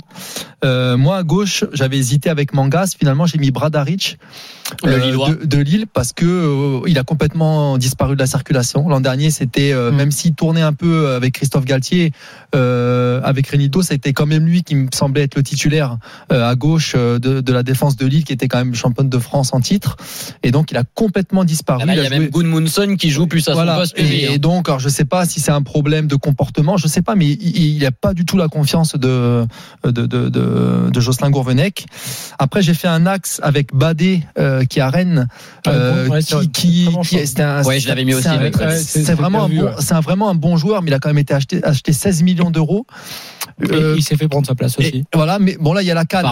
Moi, 0.63 1.17
à 1.19 1.23
gauche, 1.23 1.65
j'avais 1.73 1.99
hésité 1.99 2.31
avec 2.31 2.55
Mangas. 2.55 2.95
Finalement, 2.99 3.27
j'ai 3.27 3.39
mis 3.39 3.51
Bradaric 3.51 4.19
de, 4.83 5.45
de 5.45 5.59
Lille 5.59 5.87
parce 5.93 6.13
que 6.15 6.81
il 6.87 6.99
a 6.99 7.03
complètement 7.05 7.77
disparu 7.79 8.15
de 8.15 8.21
la 8.21 8.27
circulation. 8.27 8.89
L'an 8.89 9.01
dernier, 9.01 9.31
c'était 9.31 9.73
Mm. 9.75 9.95
même 9.95 10.11
s'il 10.11 10.35
tournait 10.35 10.63
un 10.63 10.73
peu 10.73 11.09
avec 11.11 11.35
Christophe 11.35 11.65
Galtier, 11.65 12.13
avec 12.53 13.47
Renito, 13.49 13.83
c'était 13.83 14.13
quand 14.13 14.27
même 14.27 14.45
lui 14.47 14.63
qui 14.63 14.75
me 14.75 14.89
semblait 14.93 15.23
être 15.23 15.35
le 15.37 15.43
titulaire 15.43 15.99
à 16.31 16.55
gauche 16.55 16.95
de, 16.95 17.41
de 17.55 17.59
la 17.59 17.63
défense 17.63 17.97
de 17.97 18.05
Lille, 18.07 18.25
qui 18.25 18.33
était 18.33 18.49
quand 18.49 18.59
même 18.59 18.75
championne 18.75 19.09
de 19.09 19.19
France 19.19 19.51
en 19.55 19.61
titre. 19.61 19.97
Et 20.43 20.51
donc, 20.51 20.71
il 20.73 20.77
a 20.77 20.83
complètement 20.95 21.45
disparu. 21.45 21.81
Ah 21.83 21.87
bah, 21.87 21.95
Il 21.95 22.03
y 22.03 22.07
a 22.07 22.09
joué- 22.09 22.19
même 22.19 22.29
Goodmunson 22.31 22.97
qui 22.99 23.11
joue 23.11 23.27
plus 23.27 23.43
à 23.49 23.53
son 23.53 23.55
voilà. 23.55 23.77
poste 23.77 23.95
que 23.95 24.03
lui. 24.03 24.21
Et, 24.23 24.27
hein. 24.29 24.33
et 24.35 24.39
donc, 24.39 24.69
alors 24.69 24.81
je 24.81 24.89
sais 24.89 25.05
pas 25.05 25.25
si 25.27 25.41
c'est 25.41 25.53
un 25.53 25.63
problème 25.63 26.07
de 26.07 26.17
comportement, 26.17 26.77
je 26.77 26.89
sais 26.89 27.03
pas, 27.03 27.15
mais 27.15 27.27
il 27.27 27.79
n'a 27.79 27.93
pas 27.93 28.13
du 28.15 28.25
tout 28.25 28.37
la 28.37 28.49
confiance 28.49 28.97
de 28.97 29.47
de 29.85 29.91
de, 29.91 30.29
de, 30.29 30.91
de 30.91 31.01
Jocelyn 31.01 31.31
Gourvenec. 31.31 31.87
Après, 32.39 32.63
j'ai 32.63 32.75
fait 32.75 32.89
un 32.89 33.07
axe 33.07 33.41
avec 33.43 33.75
Badé 33.75 34.23
euh, 34.39 34.65
qui 34.65 34.79
est 34.81 34.83
à 34.83 34.91
Rennes, 34.91 35.29
euh, 35.69 36.09
Ouais, 36.09 36.21
c'est 36.23 36.35
vrai, 36.35 36.47
qui 36.49 36.89
qui, 37.05 37.19
un- 37.41 37.63
Ouais, 37.65 37.79
je 37.81 37.89
l'avais 37.89 38.05
mis 38.05 38.13
c'est 38.13 38.19
aussi 38.19 39.05
c'est- 39.05 39.15
vraiment 39.15 39.45
un 39.45 39.49
bon, 39.49 39.63
ouais. 39.65 39.71
c'est 39.79 39.95
un 39.95 40.01
vraiment 40.01 40.29
un 40.31 40.35
bon 40.35 40.57
joueur, 40.57 40.83
mais 40.83 40.91
il 40.91 40.95
a 40.95 40.99
quand 40.99 41.09
même 41.09 41.19
été 41.19 41.33
acheté 41.35 41.63
acheté 41.65 41.93
16 41.93 42.23
millions 42.23 42.51
d'euros. 42.51 42.87
Et 43.63 43.71
Euh, 43.73 43.95
il 43.97 44.03
s'est 44.03 44.17
fait 44.17 44.27
prendre 44.27 44.47
sa 44.47 44.55
place 44.57 44.75
et 44.81 44.87
aussi. 44.87 45.05
voilà, 45.15 45.39
mais 45.39 45.57
bon 45.61 45.73
là 45.75 45.83
il 45.83 45.87
y 45.87 45.91
a 45.91 45.95
la 45.95 46.05
canne. 46.05 46.27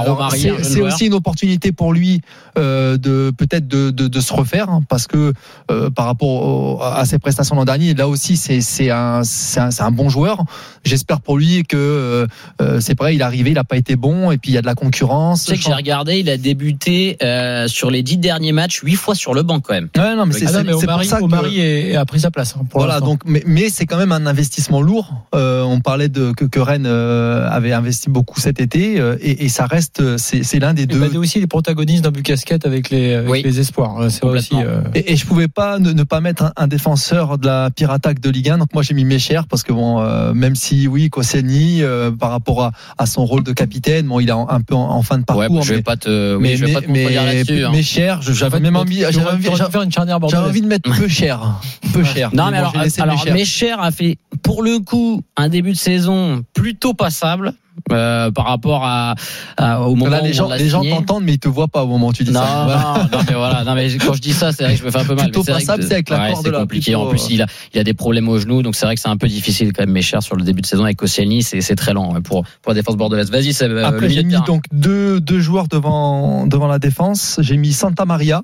C'est 0.63 0.81
aussi 0.81 1.09
une 1.13 1.17
opportunité 1.19 1.73
pour 1.73 1.93
lui 1.93 2.21
euh, 2.59 2.97
de 2.97 3.31
peut-être 3.37 3.69
de, 3.69 3.91
de, 3.91 4.09
de 4.09 4.21
se 4.21 4.33
refaire 4.33 4.69
hein, 4.71 4.81
parce 4.89 5.07
que 5.07 5.33
euh, 5.71 5.91
par 5.91 6.07
rapport 6.07 6.29
au- 6.29 6.83
à 6.83 7.05
ses 7.05 7.19
prestations 7.19 7.55
l'an 7.57 7.65
dernier, 7.65 7.95
là 7.95 8.09
aussi 8.09 8.37
c'est 8.37 8.61
c'est 8.61 8.91
un 8.91 9.23
c'est 9.25 9.61
un, 9.61 9.71
c'est 9.71 9.83
un 9.83 9.91
bon 9.91 10.09
joueur. 10.09 10.45
J'espère 10.85 11.21
pour 11.21 11.37
lui 11.39 11.63
que 11.65 12.27
euh, 12.61 12.81
c'est 12.81 12.99
vrai, 12.99 13.15
il 13.15 13.21
est 13.21 13.25
arrivé, 13.25 13.51
il 13.53 13.59
a 13.59 13.65
pas 13.65 13.77
été 13.77 13.97
bon 13.97 14.31
et 14.31 14.39
puis 14.39 14.51
il 14.51 14.55
y 14.55 14.59
a 14.59 14.63
de 14.63 14.67
la 14.67 14.75
concurrence. 14.75 15.45
Tu 15.45 15.53
sais 15.53 15.57
que 15.59 15.63
j'ai 15.65 15.73
regardé, 15.75 16.19
il 16.19 16.29
a 16.31 16.37
débuté 16.37 17.17
euh, 17.23 17.69
sur 17.69 17.91
les 17.91 18.03
dix 18.03 18.17
derniers 18.17 18.53
matchs 18.53 18.81
huit 18.83 18.97
fois 18.97 19.15
sur 19.15 19.35
le 19.35 19.43
banc 19.43 19.61
quand 19.61 19.75
même. 19.75 19.89
Ouais, 19.97 20.17
non, 20.17 20.27
mais 20.27 20.33
c'est 20.33 20.47
Ah 20.49 20.53
non, 20.53 20.59
c'est- 20.59 20.65
mais 20.65 20.73
c'est 20.81 20.87
pour 20.87 21.05
ça 21.05 21.19
que 21.19 21.25
Omari 21.25 21.61
est- 21.61 21.97
a 21.97 22.05
pris 22.05 22.21
sa 22.21 22.31
place. 22.31 22.55
hein, 22.59 22.65
pour 22.69 22.81
voilà, 22.81 22.95
l'instant. 22.95 23.07
donc, 23.07 23.21
mais, 23.27 23.43
mais 23.47 23.69
c'est 23.69 23.87
quand 23.87 23.97
même 23.99 24.13
un 24.13 24.27
investissement 24.27 24.81
lourd. 24.83 25.27
Euh, 25.35 25.63
on 25.63 25.81
parlait 25.81 26.09
de 26.09 26.33
que, 26.33 26.45
que 26.45 26.61
Rennes 26.61 26.87
euh, 26.87 27.49
avait 27.51 27.73
investi 27.73 28.09
beaucoup 28.11 28.41
cet 28.41 28.61
été, 28.61 28.99
euh, 29.01 29.17
et, 29.21 29.45
et 29.45 29.49
ça 29.49 29.67
reste, 29.67 30.17
c'est 30.17 30.43
c'est 30.43 30.59
l'un 30.59 30.75
des 30.75 30.83
Et 30.83 30.87
deux. 31.03 31.09
Badé 31.09 31.19
aussi 31.19 31.41
les 31.41 31.47
protagonistes 31.47 32.03
d'un 32.05 32.11
but 32.11 32.23
casquette 32.23 32.67
avec 32.67 32.91
les, 32.91 33.15
avec 33.15 33.31
Oui. 33.31 33.43
les 33.43 33.61
espoirs. 33.61 34.01
hein, 34.01 34.09
C'est 34.09 34.25
vrai 34.25 34.39
aussi. 34.39 34.55
Euh, 34.55 34.81
Et, 34.95 35.13
et 35.13 35.17
je 35.17 35.27
pouvais 35.27 35.49
pas 35.49 35.79
ne, 35.79 35.93
ne 35.93 36.03
pas 36.03 36.21
mettre 36.21 36.45
un, 36.45 36.53
un 36.57 36.67
défenseur 36.67 37.39
de 37.39 37.47
la 37.47 37.71
pire 37.71 37.91
attaque 37.91 38.21
de 38.21 38.31
Ligue 38.31 38.51
1. 38.51 38.59
Donc 38.59 38.73
moi 38.75 38.83
j'ai 38.83 38.95
mis 38.95 39.05
Mécher 39.05 39.41
parce 39.49 39.63
que 39.63 39.73
bon, 39.73 40.01
euh, 40.01 40.33
même 40.35 40.55
si 40.55 40.87
oui, 40.89 41.11
Koscielny 41.11 41.83
euh, 41.83 42.11
par 42.11 42.31
rapport 42.31 42.63
à, 42.65 42.73
à 42.99 43.07
son 43.07 43.25
rôle 43.25 43.43
de 43.45 43.53
capitaine, 43.53 44.07
bon, 44.07 44.21
il 44.21 44.29
est 44.29 44.33
en- 44.33 44.49
un 44.49 44.61
peu 44.61 44.75
en, 44.75 44.91
en 44.91 45.03
fin 45.03 45.19
de 45.19 45.25
parcours. 45.25 45.41
ouais, 45.43 45.49
bah, 45.49 45.61
je 45.63 45.69
vais 45.71 45.77
mais, 45.77 45.83
pas 45.83 45.97
te, 45.97 46.37
oui, 46.37 46.43
mais, 46.43 46.57
je 46.57 46.65
vais 46.65 46.73
pas 46.73 46.81
te 46.83 46.91
mais, 46.91 47.17
hein. 47.17 47.71
Mécher, 47.73 48.15
j'avais 48.31 48.57
fait, 48.57 48.63
même 48.63 48.77
envie, 48.77 49.01
j'avais 49.01 49.17
envie, 49.31 49.49
aurais 49.49 49.57
j'avais- 49.57 49.67
pu 49.69 49.73
faire 49.73 49.83
une 49.83 49.93
charnière 49.93 50.19
j'avais 50.21 50.33
bordelaise. 50.33 50.51
envie 50.51 50.61
de 50.63 50.67
mettre 50.67 50.91
peu 50.95 51.09
cher, 51.09 51.61
peu 51.93 52.05
cher. 52.05 52.31
Non, 52.33 52.51
mais 52.51 52.59
alors, 52.59 52.75
alors. 52.99 53.25
Mécher 53.33 53.73
a 53.79 53.91
fait 53.91 54.19
pour 54.43 54.63
le 54.63 54.79
coup 54.81 55.23
un 55.37 55.49
début 55.49 55.73
de 55.73 55.77
saison 55.77 56.45
plutôt 56.55 56.95
passable 56.95 57.55
euh, 57.91 58.31
par 58.31 58.45
rapport 58.47 58.85
à, 58.85 59.15
à- 59.57 59.81
au 59.81 59.95
moment 59.95 60.11
Là, 60.11 60.21
où 60.23 60.25
les 60.27 60.31
on 60.31 60.45
gens, 60.45 60.49
l'a 60.49 60.59
les 60.59 60.69
gens 60.69 60.85
t'entendent, 60.85 61.25
mais 61.25 61.33
ils 61.35 61.39
te 61.39 61.49
voient 61.49 61.69
pas 61.69 61.83
au 61.85 61.87
moment 61.87 62.09
où 62.09 62.13
tu 62.13 62.23
dis 62.23 62.31
Non, 62.31 62.41
ça. 62.41 62.65
Voilà. 62.65 63.09
non, 63.11 63.19
non, 63.19 63.25
mais 63.27 63.35
voilà. 63.35 63.65
Non, 63.65 63.75
mais 63.75 63.97
quand 63.97 64.13
je 64.13 64.21
dis 64.21 64.35
ça, 64.35 64.53
c'est 64.53 64.63
vrai 64.65 64.75
que 64.75 64.81
je 64.81 64.85
me 64.85 64.91
fais 64.91 64.99
un 64.99 65.05
peu 65.05 65.15
mal. 65.15 65.25
Plutôt 65.31 65.41
mais 65.41 65.45
c'est 65.47 65.53
vrai 65.53 65.61
passable, 65.63 65.83
que- 65.83 65.89
c'est 65.89 65.95
avec 65.95 66.11
la 66.11 66.19
ouais, 66.21 66.35
c'est 66.43 66.53
compliqué. 66.53 66.93
plutôt, 66.93 67.01
En 67.07 67.09
plus, 67.09 67.23
euh. 67.23 67.29
il 67.31 67.43
a, 67.43 67.47
il 67.73 67.81
a 67.81 67.85
des 67.85 67.95
problèmes 67.95 68.29
au 68.29 68.39
genou, 68.39 68.63
donc 68.63 68.77
c'est 68.77 68.85
vrai 68.85 68.95
que 68.95 69.01
c'est 69.01 69.09
un 69.09 69.17
peu 69.17 69.27
difficile 69.27 69.73
quand 69.73 69.83
même, 69.85 69.91
Mécher 69.91 70.21
sur 70.21 70.37
le 70.37 70.45
début 70.45 70.61
de 70.61 70.67
saison 70.67 70.85
avec 70.85 70.99
Koscielny, 70.99 71.43
c'est, 71.43 71.63
c'est 71.63 71.75
très 71.75 71.95
lent 71.95 72.13
ouais, 72.13 72.21
pour, 72.21 72.45
pour 72.61 72.71
la 72.73 72.75
défense 72.75 72.97
bordelaise. 72.97 73.31
Vas-y, 73.31 73.55
c'est 73.55 73.65
euh, 73.69 73.87
Après, 73.87 74.11
j'ai 74.11 74.23
de 74.23 74.29
mis 74.29 74.35
donc 74.47 74.65
deux, 74.71 75.21
deux 75.21 75.41
joueurs 75.41 75.67
devant, 75.69 76.47
devant 76.47 76.67
la 76.67 76.79
défense. 76.79 77.39
J'ai 77.41 77.57
mis 77.57 77.73
Santa 77.73 78.05
Maria 78.05 78.43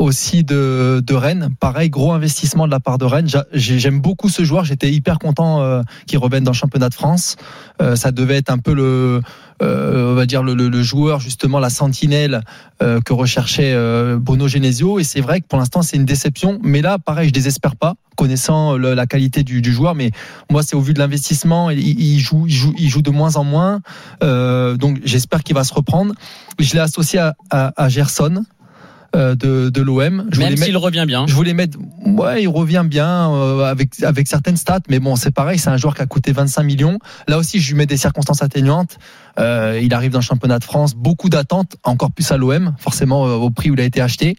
aussi 0.00 0.44
de, 0.44 1.02
de 1.06 1.14
Rennes. 1.14 1.50
Pareil, 1.60 1.90
gros 1.90 2.12
investissement 2.12 2.66
de 2.66 2.70
la 2.72 2.80
part 2.80 2.98
de 2.98 3.04
Rennes. 3.04 3.28
J'a- 3.28 3.44
j'ai- 3.52 3.78
J'aime 3.78 4.00
beaucoup 4.00 4.28
ce 4.28 4.44
joueur. 4.44 4.64
J'étais 4.64 4.90
hyper 4.90 5.18
content 5.18 5.60
euh, 5.62 5.82
qu'il 6.06 6.18
revienne 6.18 6.42
dans 6.44 6.52
le 6.52 6.56
championnat 6.56 6.88
de 6.88 6.94
France. 6.94 7.36
Euh, 7.82 7.96
ça 7.96 8.10
devait 8.10 8.36
être 8.36 8.50
un 8.50 8.58
peu 8.58 8.72
le, 8.72 9.20
euh, 9.62 10.12
on 10.12 10.14
va 10.14 10.26
dire 10.26 10.42
le, 10.42 10.82
joueur 10.82 11.20
justement 11.20 11.58
la 11.60 11.70
sentinelle 11.70 12.40
que 12.80 13.12
recherchait 13.12 13.76
Bruno 14.16 14.48
Genesio. 14.48 14.98
Et 14.98 15.04
c'est 15.04 15.20
vrai 15.20 15.42
que 15.42 15.46
pour 15.46 15.58
l'instant 15.58 15.82
c'est 15.82 15.96
une 15.98 16.06
déception. 16.06 16.58
Mais 16.62 16.80
là, 16.80 16.98
pareil, 16.98 17.28
je 17.28 17.34
désespère 17.34 17.76
pas, 17.76 17.94
connaissant 18.16 18.78
la 18.78 19.06
qualité 19.06 19.42
du, 19.42 19.72
joueur. 19.72 19.94
Mais 19.94 20.12
moi, 20.50 20.62
c'est 20.62 20.76
au 20.76 20.80
vu 20.80 20.94
de 20.94 20.98
l'investissement, 20.98 21.68
il, 21.68 22.18
joue, 22.18 22.46
il 22.46 22.54
joue, 22.54 22.72
il 22.78 22.88
joue 22.88 23.02
de 23.02 23.10
moins 23.10 23.36
en 23.36 23.44
moins. 23.44 23.80
Donc 24.22 24.98
j'espère 25.04 25.42
qu'il 25.42 25.54
va 25.54 25.64
se 25.64 25.74
reprendre. 25.74 26.14
Je 26.58 26.72
l'ai 26.72 26.80
associé 26.80 27.18
à, 27.18 27.34
à, 27.50 27.72
à 27.76 27.88
Gerson 27.90 28.44
de, 29.14 29.70
de 29.70 29.82
l'OM. 29.82 30.26
Je 30.30 30.36
voulais 30.36 30.50
Même 30.50 30.50
mettre- 30.54 30.64
s'il 30.64 30.76
revient 30.76 31.04
bien. 31.06 31.26
je 31.26 31.34
voulais 31.34 31.52
mettre, 31.54 31.78
ouais, 32.06 32.42
il 32.42 32.48
revient 32.48 32.84
bien 32.86 33.30
euh, 33.32 33.64
avec 33.64 34.00
avec 34.02 34.28
certaines 34.28 34.56
stats, 34.56 34.80
mais 34.88 35.00
bon, 35.00 35.16
c'est 35.16 35.32
pareil, 35.32 35.58
c'est 35.58 35.70
un 35.70 35.76
joueur 35.76 35.94
qui 35.94 36.02
a 36.02 36.06
coûté 36.06 36.32
25 36.32 36.62
millions. 36.62 36.98
Là 37.26 37.36
aussi, 37.38 37.58
je 37.60 37.70
lui 37.72 37.78
mets 37.78 37.86
des 37.86 37.96
circonstances 37.96 38.42
atténuantes. 38.42 38.98
Euh, 39.38 39.80
il 39.82 39.94
arrive 39.94 40.10
dans 40.12 40.18
le 40.18 40.24
championnat 40.24 40.58
de 40.58 40.64
France, 40.64 40.94
beaucoup 40.94 41.28
d'attentes, 41.28 41.76
encore 41.84 42.10
plus 42.12 42.30
à 42.30 42.36
l'OM, 42.36 42.74
forcément 42.78 43.26
euh, 43.26 43.34
au 43.34 43.50
prix 43.50 43.70
où 43.70 43.74
il 43.74 43.80
a 43.80 43.84
été 43.84 44.00
acheté. 44.00 44.36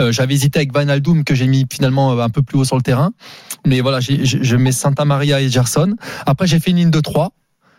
Euh, 0.00 0.12
J'avais 0.12 0.34
hésité 0.34 0.58
avec 0.60 0.72
Van 0.72 0.88
Aldoum 0.88 1.24
que 1.24 1.34
j'ai 1.34 1.46
mis 1.46 1.66
finalement 1.70 2.12
euh, 2.12 2.22
un 2.22 2.30
peu 2.30 2.42
plus 2.42 2.58
haut 2.58 2.64
sur 2.64 2.76
le 2.76 2.82
terrain, 2.82 3.10
mais 3.66 3.80
voilà, 3.80 4.00
j'ai- 4.00 4.24
je 4.24 4.38
je 4.42 4.56
mets 4.56 4.72
Santa 4.72 5.04
Maria 5.04 5.40
et 5.40 5.48
Gerson. 5.48 5.94
Après, 6.26 6.46
j'ai 6.46 6.60
fait 6.60 6.70
une 6.70 6.76
ligne 6.78 6.90
de 6.90 7.00
3 7.00 7.32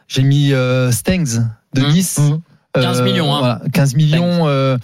J'ai 0.08 0.24
mis 0.24 0.54
euh, 0.54 0.92
Stengs 0.92 1.42
de 1.74 1.82
Mmh. 1.82 1.92
Nice. 1.92 2.18
Mmh. 2.20 2.40
15 2.82 3.02
millions, 3.04 3.34
hein. 3.34 3.40
voilà, 3.40 3.62
15 3.74 3.96
millions 3.96 4.48
euh, 4.48 4.78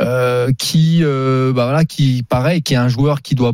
euh, 0.00 0.52
qui 0.58 1.00
euh, 1.02 1.52
bah 1.52 1.64
voilà 1.64 1.84
qui 1.84 2.22
pareil 2.28 2.62
qui 2.62 2.74
est 2.74 2.78
un 2.78 2.88
joueur 2.88 3.22
qui 3.22 3.34
doit 3.34 3.52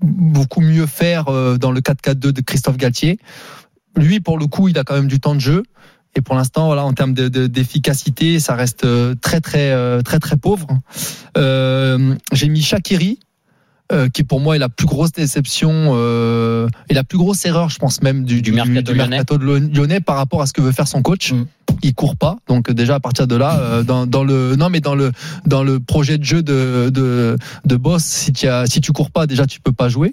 beaucoup 0.00 0.60
mieux 0.60 0.86
faire 0.86 1.28
euh, 1.28 1.56
dans 1.58 1.70
le 1.72 1.80
4-4-2 1.80 2.14
de 2.32 2.40
Christophe 2.40 2.76
Galtier. 2.76 3.18
Lui 3.96 4.20
pour 4.20 4.38
le 4.38 4.46
coup 4.46 4.68
il 4.68 4.78
a 4.78 4.84
quand 4.84 4.94
même 4.94 5.08
du 5.08 5.20
temps 5.20 5.34
de 5.34 5.40
jeu. 5.40 5.62
Et 6.14 6.20
pour 6.20 6.34
l'instant 6.34 6.66
voilà 6.66 6.84
en 6.84 6.92
termes 6.92 7.14
de- 7.14 7.28
de- 7.28 7.46
d'efficacité 7.46 8.38
ça 8.38 8.54
reste 8.54 8.84
euh, 8.84 9.14
très 9.20 9.40
très 9.40 9.70
euh, 9.72 10.02
très 10.02 10.18
très 10.18 10.36
pauvre. 10.36 10.66
Euh, 11.38 12.14
j'ai 12.32 12.48
mis 12.48 12.60
Shakiri 12.62 13.18
euh, 13.92 14.08
qui 14.08 14.24
pour 14.24 14.40
moi 14.40 14.56
est 14.56 14.58
la 14.58 14.68
plus 14.68 14.86
grosse 14.86 15.12
déception 15.12 15.70
euh, 15.94 16.68
et 16.88 16.94
la 16.94 17.04
plus 17.04 17.18
grosse 17.18 17.44
erreur, 17.44 17.68
je 17.70 17.78
pense 17.78 18.02
même 18.02 18.24
du, 18.24 18.42
Du 18.42 18.52
mercato 18.52 19.38
de 19.38 19.44
lyonnais 19.44 20.00
par 20.00 20.16
rapport 20.16 20.42
à 20.42 20.46
ce 20.46 20.52
que 20.52 20.60
veut 20.60 20.72
faire 20.72 20.88
son 20.88 21.02
coach. 21.02 21.32
Mm. 21.32 21.46
Il 21.82 21.94
court 21.94 22.16
pas, 22.16 22.36
donc 22.48 22.70
déjà 22.70 22.96
à 22.96 23.00
partir 23.00 23.26
de 23.26 23.34
là, 23.34 23.58
euh, 23.58 23.82
dans, 23.82 24.06
dans 24.06 24.24
le 24.24 24.56
non 24.56 24.68
mais 24.68 24.80
dans 24.80 24.94
le 24.94 25.10
dans 25.46 25.64
le 25.64 25.80
projet 25.80 26.18
de 26.18 26.24
jeu 26.24 26.42
de 26.42 26.90
de, 26.90 27.36
de 27.64 27.76
boss, 27.76 28.02
si 28.02 28.32
tu 28.32 28.46
as 28.46 28.66
si 28.66 28.80
tu 28.80 28.92
cours 28.92 29.10
pas, 29.10 29.26
déjà 29.26 29.46
tu 29.46 29.60
peux 29.60 29.72
pas 29.72 29.88
jouer. 29.88 30.12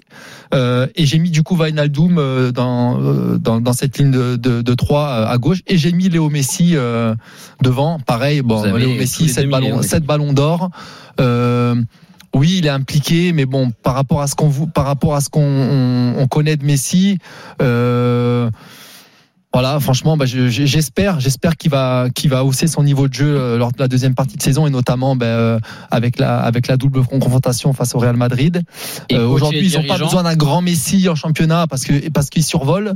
Euh, 0.54 0.86
et 0.96 1.06
j'ai 1.06 1.18
mis 1.18 1.30
du 1.30 1.42
coup 1.42 1.56
Wijnaldum 1.56 2.18
euh, 2.18 2.50
dans, 2.50 3.00
euh, 3.00 3.38
dans 3.38 3.60
dans 3.60 3.72
cette 3.72 3.98
ligne 3.98 4.10
de 4.10 4.36
de, 4.36 4.62
de 4.62 4.74
3 4.74 5.26
à 5.28 5.38
gauche 5.38 5.62
et 5.66 5.76
j'ai 5.76 5.92
mis 5.92 6.08
Léo 6.08 6.28
Messi 6.30 6.72
euh, 6.74 7.14
devant. 7.62 7.98
Pareil, 8.00 8.42
bon 8.42 8.62
Léo 8.74 8.94
Messi, 8.94 9.26
deux 9.26 9.32
7 9.32 9.44
mis 9.44 9.50
ballons, 9.52 9.66
Léo 9.66 9.76
Messi. 9.78 9.88
7 9.88 10.04
ballons 10.04 10.32
d'or. 10.32 10.70
Euh, 11.20 11.74
oui, 12.34 12.56
il 12.58 12.66
est 12.66 12.70
impliqué, 12.70 13.32
mais 13.32 13.44
bon, 13.44 13.70
par 13.82 13.94
rapport 13.94 14.20
à 14.20 14.26
ce 14.26 14.34
qu'on 14.34 14.50
par 14.50 14.86
rapport 14.86 15.14
à 15.14 15.20
ce 15.20 15.28
qu'on 15.28 15.40
on, 15.42 16.14
on 16.18 16.28
connaît 16.28 16.56
de 16.56 16.64
Messi, 16.64 17.18
euh, 17.60 18.50
Voilà, 19.52 19.80
franchement, 19.80 20.16
bah, 20.16 20.26
je- 20.26 20.48
je- 20.48 20.64
j'espère, 20.64 21.18
j'espère 21.18 21.56
qu'il 21.56 21.72
va, 21.72 22.06
qu'il 22.14 22.30
va 22.30 22.44
hausser 22.44 22.68
son 22.68 22.84
niveau 22.84 23.08
de 23.08 23.14
jeu 23.14 23.26
euh, 23.36 23.58
lors 23.58 23.72
de 23.72 23.78
la 23.80 23.88
deuxième 23.88 24.14
partie 24.14 24.36
de 24.36 24.42
saison 24.42 24.64
et 24.66 24.70
notamment 24.70 25.16
bah, 25.16 25.26
euh, 25.26 25.58
avec 25.90 26.20
la, 26.20 26.38
avec 26.38 26.68
la 26.68 26.76
double 26.76 27.02
confrontation 27.04 27.72
face 27.72 27.96
au 27.96 27.98
Real 27.98 28.16
Madrid. 28.16 28.62
Euh, 29.10 29.26
Aujourd'hui, 29.26 29.66
ils 29.66 29.76
n'ont 29.76 29.88
pas 29.88 29.98
besoin 29.98 30.22
d'un 30.22 30.36
grand 30.36 30.62
Messi 30.62 31.08
en 31.08 31.16
championnat 31.16 31.66
parce 31.68 31.82
que 31.84 32.08
parce 32.10 32.30
qu'ils 32.30 32.44
survolent. 32.44 32.94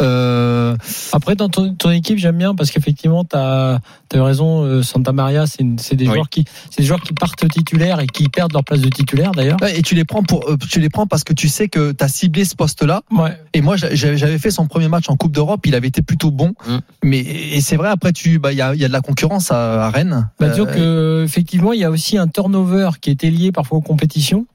Euh, 0.00 0.76
Après, 1.12 1.34
dans 1.34 1.48
ton, 1.48 1.74
ton 1.74 1.90
équipe, 1.90 2.18
j'aime 2.18 2.36
bien 2.38 2.54
parce 2.54 2.70
qu'effectivement, 2.70 3.24
tu 3.24 3.34
as, 3.36 3.80
eu 4.14 4.20
raison, 4.20 4.82
Santa 4.82 5.12
Maria, 5.12 5.46
c'est 5.46 5.64
des, 5.96 6.06
Oui. 6.06 6.14
joueurs 6.14 6.28
qui 6.28 6.44
c'est 6.70 6.82
des 6.82 6.86
joueurs 6.86 7.00
qui 7.00 7.14
partent 7.14 7.48
titulaires 7.48 7.98
et 8.00 8.06
qui 8.06 8.28
perdent 8.28 8.52
leur 8.52 8.62
place 8.62 8.80
de 8.80 8.88
titulaire 8.90 9.32
d'ailleurs. 9.32 9.56
et 9.74 9.82
tu 9.82 9.94
les 9.96 10.04
prends 10.04 10.22
pour, 10.22 10.44
tu 10.70 10.78
les 10.80 10.88
prends 10.90 11.06
parce 11.06 11.24
que 11.24 11.32
tu 11.32 11.48
sais 11.48 11.68
que 11.68 11.92
tu 11.92 12.04
as 12.04 12.08
ciblé 12.08 12.44
ce 12.44 12.54
poste-là. 12.54 13.02
Ouais. 13.10 13.36
Et 13.54 13.60
moi, 13.60 13.76
j'a- 13.76 13.94
j'avais 13.94 14.16
j'avais 14.16 14.38
fait 14.38 14.50
son 14.50 14.66
premier 14.66 14.88
match 14.88 15.08
en 15.08 15.16
Coupe 15.16 15.32
d'Europe. 15.32 15.66
Il 15.66 15.74
avait 15.74 15.90
été 15.96 16.02
plutôt 16.02 16.30
bon. 16.30 16.54
Mm. 16.66 16.78
Mais 17.04 17.18
et 17.18 17.60
c'est 17.60 17.76
vrai. 17.76 17.88
Après, 17.88 18.12
tu, 18.12 18.38
bah, 18.38 18.52
il 18.52 18.58
y 18.58 18.62
a, 18.62 18.74
il 18.74 18.80
y 18.80 18.84
a 18.84 18.88
de 18.88 18.92
la 18.92 19.00
concurrence 19.00 19.50
à, 19.50 19.86
à 19.86 19.90
Rennes. 19.90 20.28
Bah, 20.38 20.48
disons 20.48 20.66
Euh, 20.68 21.22
que 21.22 21.24
effectivement, 21.24 21.72
il 21.72 21.80
y 21.80 21.84
a 21.84 21.90
aussi 21.90 22.18
un 22.18 22.28
turnover 22.28 22.90
qui 23.00 23.10
était 23.10 23.30
lié 23.30 23.52
parfois 23.52 23.78
aux 23.78 23.82
compétitions. 23.82 24.46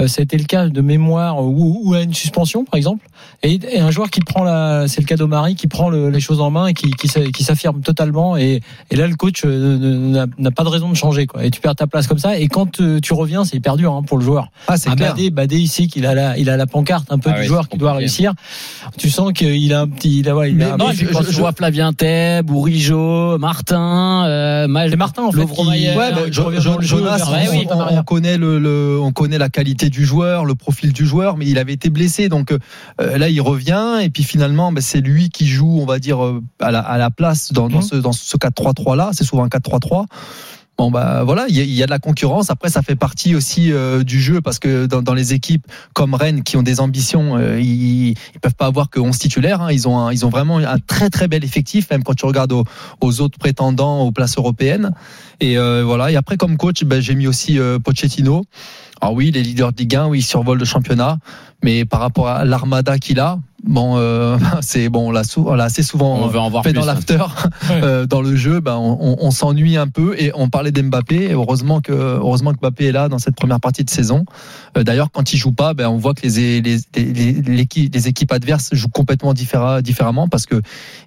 Euh, 0.00 0.06
ça 0.06 0.20
a 0.20 0.22
été 0.22 0.36
le 0.38 0.44
cas 0.44 0.68
de 0.68 0.80
mémoire 0.80 1.42
ou, 1.42 1.80
ou 1.84 1.94
à 1.94 2.02
une 2.02 2.14
suspension, 2.14 2.64
par 2.64 2.76
exemple. 2.76 3.04
Et, 3.42 3.58
et 3.72 3.80
un 3.80 3.90
joueur 3.90 4.10
qui 4.10 4.20
prend 4.20 4.44
la, 4.44 4.86
c'est 4.86 5.00
le 5.00 5.06
cas 5.06 5.16
d'Omari, 5.16 5.56
qui 5.56 5.66
prend 5.66 5.88
le- 5.90 6.08
les 6.10 6.20
choses 6.20 6.40
en 6.40 6.50
main 6.50 6.68
et 6.68 6.74
qui, 6.74 6.90
qui, 6.92 7.08
s'a- 7.08 7.26
qui 7.32 7.42
s'affirme 7.42 7.80
totalement. 7.80 8.36
Et, 8.36 8.60
et 8.90 8.96
là, 8.96 9.06
le 9.08 9.16
coach 9.16 9.42
euh, 9.44 10.26
n'a 10.38 10.50
pas 10.52 10.62
de 10.64 10.68
raison 10.68 10.88
de 10.88 10.94
changer, 10.94 11.26
quoi. 11.26 11.44
Et 11.44 11.50
tu 11.50 11.60
perds 11.60 11.74
ta 11.74 11.86
place 11.88 12.06
comme 12.06 12.18
ça. 12.18 12.38
Et 12.38 12.46
quand 12.48 12.80
euh, 12.80 13.00
tu 13.00 13.12
reviens, 13.12 13.44
c'est 13.44 13.56
hyper 13.56 13.76
dur 13.76 13.92
hein, 13.92 14.02
pour 14.06 14.18
le 14.18 14.24
joueur. 14.24 14.50
ah, 14.68 14.76
c'est 14.76 14.88
Ah, 14.90 14.96
clair. 14.96 15.10
Badé, 15.14 15.30
Badé 15.30 15.56
ici 15.58 15.88
qu'il 15.88 16.06
a 16.06 16.14
la, 16.14 16.38
il 16.38 16.48
a 16.48 16.56
la 16.56 16.66
pancarte 16.66 17.10
un 17.10 17.18
peu 17.18 17.30
Ah 17.32 17.34
du 17.34 17.40
oui, 17.40 17.46
joueur 17.46 17.68
qui 17.68 17.76
doit 17.78 17.92
réussir. 17.94 18.34
Tu 18.98 19.10
sens 19.10 19.32
qu'il 19.32 19.72
a 19.74 19.80
un 19.80 19.88
petit, 19.88 20.20
il 20.20 20.28
a, 20.28 20.36
ouais, 20.36 20.52
il 20.52 20.62
a 20.62 20.76
Mais- 20.76 20.76
Non, 20.84 20.92
je- 20.92 21.06
tu 21.06 21.32
je- 21.32 21.38
vois 21.40 21.52
Flavien 21.52 21.92
Theb, 21.92 22.46
Bourigeau, 22.46 23.36
Martin, 23.38 24.24
euh, 24.26 24.66
Mal- 24.68 24.90
C'est 24.90 24.96
Martin 24.96 25.24
en 25.24 25.32
fait. 25.32 25.44
Qui-. 25.44 25.60
Ouais, 25.88 25.94
bah, 25.96 26.18
jeu 26.30 26.42
Jonas, 26.80 27.24
on- 27.74 27.96
on 27.98 28.02
connaît 28.04 28.36
le, 28.38 28.58
le- 28.58 28.98
on 29.00 29.12
connaît 29.12 29.38
la 29.38 29.48
qualité 29.48 29.87
du 29.90 30.04
joueur, 30.04 30.44
le 30.44 30.54
profil 30.54 30.92
du 30.92 31.06
joueur, 31.06 31.36
mais 31.36 31.46
il 31.46 31.58
avait 31.58 31.72
été 31.72 31.90
blessé, 31.90 32.28
donc 32.28 32.52
euh, 32.52 33.18
là 33.18 33.28
il 33.28 33.40
revient 33.40 34.00
et 34.02 34.10
puis 34.10 34.22
finalement, 34.22 34.72
bah, 34.72 34.80
c'est 34.80 35.00
lui 35.00 35.30
qui 35.30 35.46
joue, 35.46 35.78
on 35.80 35.86
va 35.86 35.98
dire 35.98 36.24
euh, 36.24 36.42
à 36.60 36.70
la, 36.70 36.80
à 36.80 36.98
la 36.98 37.10
place 37.10 37.52
dans, 37.52 37.68
dans 37.68 37.76
Mhm. 37.78 37.82
ce 37.82 37.94
dans 37.96 38.12
ce 38.12 38.36
4-3-3 38.36 38.96
là. 38.96 39.10
C'est 39.12 39.24
souvent 39.24 39.44
un 39.44 39.48
4-3-3. 39.48 40.06
Bon 40.78 40.92
bah 40.92 41.24
voilà, 41.24 41.46
il 41.48 41.56
y, 41.56 41.82
a- 41.82 41.86
de 41.86 41.90
la 41.90 41.98
concurrence. 41.98 42.50
Après, 42.50 42.68
ça 42.68 42.82
fait 42.82 42.94
partie 42.94 43.34
aussi 43.34 43.72
euh, 43.72 44.04
du 44.04 44.20
jeu 44.20 44.40
parce 44.40 44.60
que 44.60 44.86
dans, 44.86 45.12
les 45.12 45.34
équipes 45.34 45.66
comme 45.92 46.14
Rennes 46.14 46.44
qui 46.44 46.56
ont 46.56 46.62
des 46.62 46.78
ambitions, 46.78 47.36
euh, 47.36 47.58
ils, 47.60 48.10
ils 48.10 48.40
peuvent 48.40 48.54
pas 48.54 48.66
avoir 48.66 48.88
que 48.88 49.00
11 49.00 49.18
titulaires. 49.18 49.60
hein. 49.60 49.72
Ils 49.72 49.88
ont 49.88 50.08
ils 50.10 50.24
ont 50.24 50.28
vraiment 50.28 50.58
un 50.58 50.78
très 50.78 51.10
très 51.10 51.26
bel 51.26 51.42
effectif, 51.42 51.90
même 51.90 52.04
quand 52.04 52.14
tu 52.14 52.26
regardes 52.26 52.52
aux, 52.52 53.20
autres 53.20 53.40
prétendants 53.40 54.02
aux 54.02 54.12
places 54.12 54.38
européennes. 54.38 54.92
Et 55.40 55.58
euh, 55.58 55.82
voilà. 55.84 56.12
Et 56.12 56.16
après, 56.16 56.36
comme 56.36 56.56
coach, 56.56 56.84
ben, 56.84 57.00
j'ai 57.02 57.16
mis 57.16 57.26
aussi 57.26 57.58
Pochettino. 57.82 58.44
Alors 59.00 59.14
oui, 59.14 59.32
les 59.32 59.42
leaders 59.42 59.72
de 59.72 59.78
Ligue 59.78 59.96
1, 59.96 60.06
oui, 60.06 60.20
ils 60.20 60.22
survolent 60.22 60.58
le 60.60 60.64
championnat, 60.64 61.18
mais 61.64 61.84
par 61.86 61.98
rapport 61.98 62.28
à 62.28 62.44
l'armada 62.44 62.98
qu'il 62.98 63.18
a, 63.18 63.40
bon, 63.64 63.94
euh, 63.96 64.38
c'est 64.60 64.88
bon, 64.88 65.08
on 65.08 65.10
l'a 65.10 65.24
sou- 65.24 65.50
assez 65.50 65.82
souvent 65.82 66.16
On 66.22 66.26
veut 66.28 66.38
en 66.38 66.50
voir 66.50 66.62
fait 66.64 66.72
plus. 66.72 66.78
dans 66.80 66.86
l'after, 66.86 67.18
euh, 67.70 68.06
dans 68.06 68.20
le 68.22 68.36
jeu, 68.36 68.60
ben, 68.60 68.76
on, 68.76 68.98
on- 69.00 69.16
on 69.20 69.30
s'ennuie 69.30 69.76
un 69.76 69.88
peu. 69.88 70.14
Et 70.18 70.32
on 70.34 70.48
parlait 70.48 70.72
d'Mbappé. 70.72 71.24
et 71.24 71.32
Heureusement 71.32 71.80
que 71.80 71.92
heureusement 71.92 72.52
que 72.52 72.58
Mbappé 72.60 72.86
est 72.86 72.92
là 72.92 73.08
dans 73.08 73.18
cette 73.18 73.36
première 73.36 73.60
partie 73.60 73.84
de 73.84 73.90
saison. 73.90 74.24
Euh, 74.76 74.82
D'ailleurs, 74.84 75.10
quand 75.12 75.32
il 75.32 75.36
joue 75.36 75.52
pas, 75.52 75.74
ben, 75.74 75.88
on 75.88 75.96
voit 75.98 76.14
que 76.14 76.22
les 76.26 76.60
les, 76.60 76.78
les, 76.96 78.08
équipes 78.08 78.32
adverses 78.32 78.70
jouent 78.72 78.88
complètement 78.88 79.34
différa- 79.34 79.82
différemment 79.82 80.28
parce 80.28 80.46
que 80.46 80.60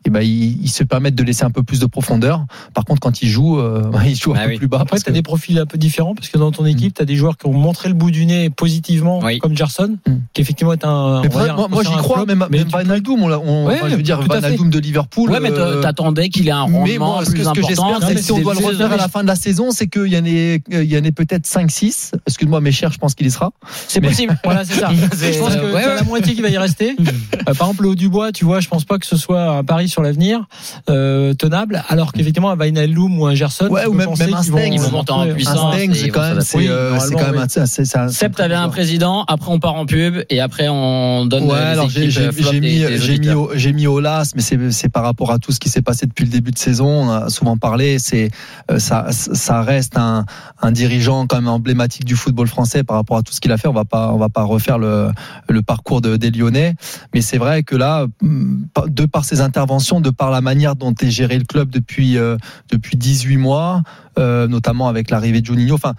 eh 0.06 0.10
ben, 0.10 0.22
ils, 0.22 0.62
ils 0.64 0.70
se 0.70 0.84
permettent 0.84 1.16
de 1.16 1.24
laisser 1.24 1.44
un 1.44 1.52
peu 1.52 1.64
plus 1.64 1.80
de 1.80 1.86
profondeur. 1.86 2.46
Par 2.74 2.86
contre, 2.86 3.00
quand 3.00 3.22
il 3.22 3.30
joue, 3.30 3.60
euh, 3.60 3.90
il 4.06 4.16
joue 4.16 4.34
un 4.34 4.38
Ah 4.40 4.44
peu 4.46 4.50
oui. 4.52 4.58
plus 4.58 4.68
bas. 4.68 4.80
Après, 4.82 4.98
tu 4.98 5.04
as 5.04 5.06
que- 5.06 5.12
des 5.14 5.22
profils 5.22 5.58
un 5.58 5.66
peu 5.66 5.78
différents 5.78 6.16
parce 6.16 6.30
que 6.30 6.38
dans 6.38 6.52
ton 6.52 6.66
équipe, 6.66 6.94
tu 6.96 7.02
as 7.02 7.06
des 7.06 7.16
joueurs 7.16 7.38
qui 7.38 7.48
ont 7.48 7.54
montré 7.54 7.88
le 7.90 7.96
bout 7.96 8.12
du 8.12 8.26
nez 8.26 8.50
positivement, 8.50 9.20
Oui. 9.24 9.40
comme 9.40 9.56
Gerson, 9.56 9.98
Mm. 10.08 10.12
qui 10.34 10.42
effectivement 10.42 10.74
est 10.74 10.86
un. 10.86 11.22
Mais 11.22 11.30
on 11.34 11.38
va 11.38 11.44
dire, 11.46 11.56
moi, 11.56 11.68
moi, 11.70 11.84
j'y 11.84 11.94
un 11.94 11.98
crois, 11.98 12.18
flop, 12.24 12.26
même, 12.42 12.50
mais 12.52 12.58
même 12.60 12.68
tu- 12.68 12.76
Wijnaldum, 12.78 13.24
on, 13.24 13.28
l'a- 13.28 13.40
on- 13.40 13.66
Ouais, 13.68 13.76
enfin, 13.76 13.90
je 13.90 13.96
veux 13.96 14.02
dire, 14.04 14.22
fait. 14.24 14.34
Wijnaldum 14.34 14.70
de 14.70 14.80
Liverpool. 14.80 15.30
Ouais, 15.32 15.40
mais 15.40 15.52
euh, 15.52 15.82
t'attendais 15.82 16.30
qu'il 16.30 16.48
ait 16.48 16.52
un 16.52 16.68
mais 16.68 16.78
rendement 16.78 17.16
moi, 17.16 17.26
ce 17.26 17.30
que, 17.32 17.36
plus 17.36 17.40
ce 17.40 17.44
que 17.46 17.50
important. 17.50 17.68
j'espère, 17.68 18.08
c'est 18.10 18.16
que 18.16 18.22
si 18.22 18.32
on 18.32 18.40
doit 18.40 18.54
le 18.54 18.66
refaire 18.66 18.92
à 18.92 18.98
la 18.98 19.08
fin 19.08 19.22
de 19.24 19.28
la 19.28 19.36
saison, 19.36 19.72
c'est 19.72 19.88
qu'il 19.88 20.08
y 20.08 20.18
en 20.18 20.26
ait, 20.26 20.62
il 20.70 20.84
y 20.92 20.98
en 20.98 21.04
ait 21.04 21.12
peut-être 21.12 21.46
5-6. 21.46 22.12
Excuse-moi, 22.28 22.62
mes 22.62 22.72
chers, 22.72 22.92
je 22.92 22.98
pense 22.98 23.16
qu'il 23.16 23.28
y 23.28 23.32
sera. 23.32 23.52
C'est 23.88 24.00
mais- 24.02 24.08
possible. 24.10 24.38
Voilà, 24.44 24.66
c'est 24.66 24.80
ça. 24.80 24.90
C'est- 25.16 25.34
je 25.34 25.40
pense 25.40 25.56
que 25.56 25.74
ouais, 25.74 25.86
la 25.96 26.04
moitié 26.04 26.34
qui 26.36 26.42
va 26.42 26.50
y 26.50 26.58
rester. 26.58 26.96
Euh, 27.00 27.04
par 27.54 27.68
exemple, 27.68 27.84
le 27.84 27.90
haut 27.90 27.96
du 27.96 28.10
bois, 28.10 28.32
tu 28.32 28.46
vois, 28.46 28.60
je 28.60 28.68
pense 28.68 28.84
pas 28.86 28.98
que 28.98 29.06
ce 29.06 29.18
soit 29.18 29.44
un 29.58 29.64
pari 29.64 29.88
sur 29.88 30.02
l'avenir 30.02 30.46
euh, 30.90 31.34
tenable, 31.34 31.84
alors 31.90 32.12
qu'effectivement 32.14 32.52
un 32.52 32.58
Wijnaldum 32.58 33.20
ou 33.20 33.26
un 33.26 33.36
Gerson, 33.36 33.68
Ouais, 33.70 33.84
tu 33.84 33.88
ou 33.90 33.94
même- 33.94 34.10
un 34.10 34.14
qu'ils 34.14 34.26
vont- 34.34 34.42
Stengs. 34.58 34.74
Ils 34.74 34.80
vont 34.82 34.92
monter 34.92 35.12
en 35.12 35.28
puissance. 35.28 35.58
Un 35.58 35.78
Stengs, 35.78 35.92
et 35.92 35.96
c'est 35.96 36.10
quand 36.10 36.22
même, 36.22 36.42
c'est, 36.42 36.68
euh, 36.68 37.00
c'est 37.00 37.14
quand 37.16 37.32
même, 37.32 37.38
un- 37.38 37.48
c'est- 37.48 37.66
c'est- 37.66 37.86
c'est 37.86 37.98
un- 37.98 38.10
Seb, 38.10 38.36
t'avais 38.36 38.56
un 38.56 38.70
président. 38.70 39.24
Après, 39.28 39.52
on 39.52 39.60
part 39.60 39.76
en 39.76 39.86
pub 39.86 40.24
et 40.30 40.40
après, 40.42 40.68
on 40.70 41.26
donne 41.26 41.44
Ouais, 41.46 41.56
les 41.60 41.62
alors 41.66 41.90
j'ai 41.90 42.08
euh, 42.32 42.42
flop 42.42 42.52
j'ai 42.54 42.60
mis 42.62 42.84
j'ai 43.00 43.20
mis 43.20 43.28
au- 43.34 43.52
j'ai 43.56 43.74
mis 43.74 43.88
Olas, 43.88 44.32
mais 44.36 44.42
c'est 44.42 44.72
c'est 44.72 44.90
par 44.90 45.04
rapport 45.04 45.32
à 45.32 45.40
tout 45.40 45.52
ce 45.52 45.60
qui 45.60 45.70
s'est 45.70 45.82
passé 45.82 46.06
depuis 46.06 46.26
le 46.26 46.32
début 46.32 46.52
de 46.52 46.58
saison. 46.58 46.88
On 46.88 47.10
a 47.10 47.30
souvent 47.30 47.58
parlé. 47.58 48.00
C'est 48.00 48.32
euh, 48.72 48.80
ça 48.80 49.08
ça 49.12 49.62
reste 49.62 49.98
un 49.98 50.26
un 50.62 50.72
dirigeant 50.72 51.28
quand 51.28 51.38
même 51.38 51.48
emblématique 51.48 52.06
du 52.06 52.16
football 52.16 52.48
français 52.48 52.84
par 52.84 52.96
rapport 52.98 53.18
à 53.18 53.22
tout 53.24 53.34
ce 53.34 53.40
qu'il 53.42 53.52
a 53.52 53.58
fait. 53.58 53.68
On 53.68 53.74
va 53.74 53.86
pas 53.86 54.12
on 54.14 54.18
va 54.18 54.30
pas 54.30 54.44
refaire 54.44 54.78
le 54.78 55.10
le 55.50 55.62
parcours 55.62 56.02
de, 56.02 56.18
des 56.18 56.32
Lyonnais, 56.32 56.76
mais 57.14 57.22
c'est 57.22 57.38
vrai 57.38 57.64
que 57.64 57.76
là, 57.76 58.08
hum, 58.22 58.66
de 58.88 59.06
par 59.06 59.26
ses 59.26 59.42
interventions, 59.42 60.02
de 60.02 60.10
par 60.10 60.32
la 60.32 60.42
manière 60.42 60.76
dont 60.76 60.94
est 61.02 61.10
géré 61.12 61.38
le 61.38 61.46
club 61.46 61.70
depuis 61.70 62.18
euh, 62.18 62.38
depuis 62.72 62.98
18 62.98 63.38
mois, 63.38 63.84
euh, 64.20 64.48
notamment 64.48 64.88
avec 64.88 65.10
l'arrivée 65.10 65.42
de 65.42 65.46
Juninho. 65.46 65.76
Enfin. 65.76 65.94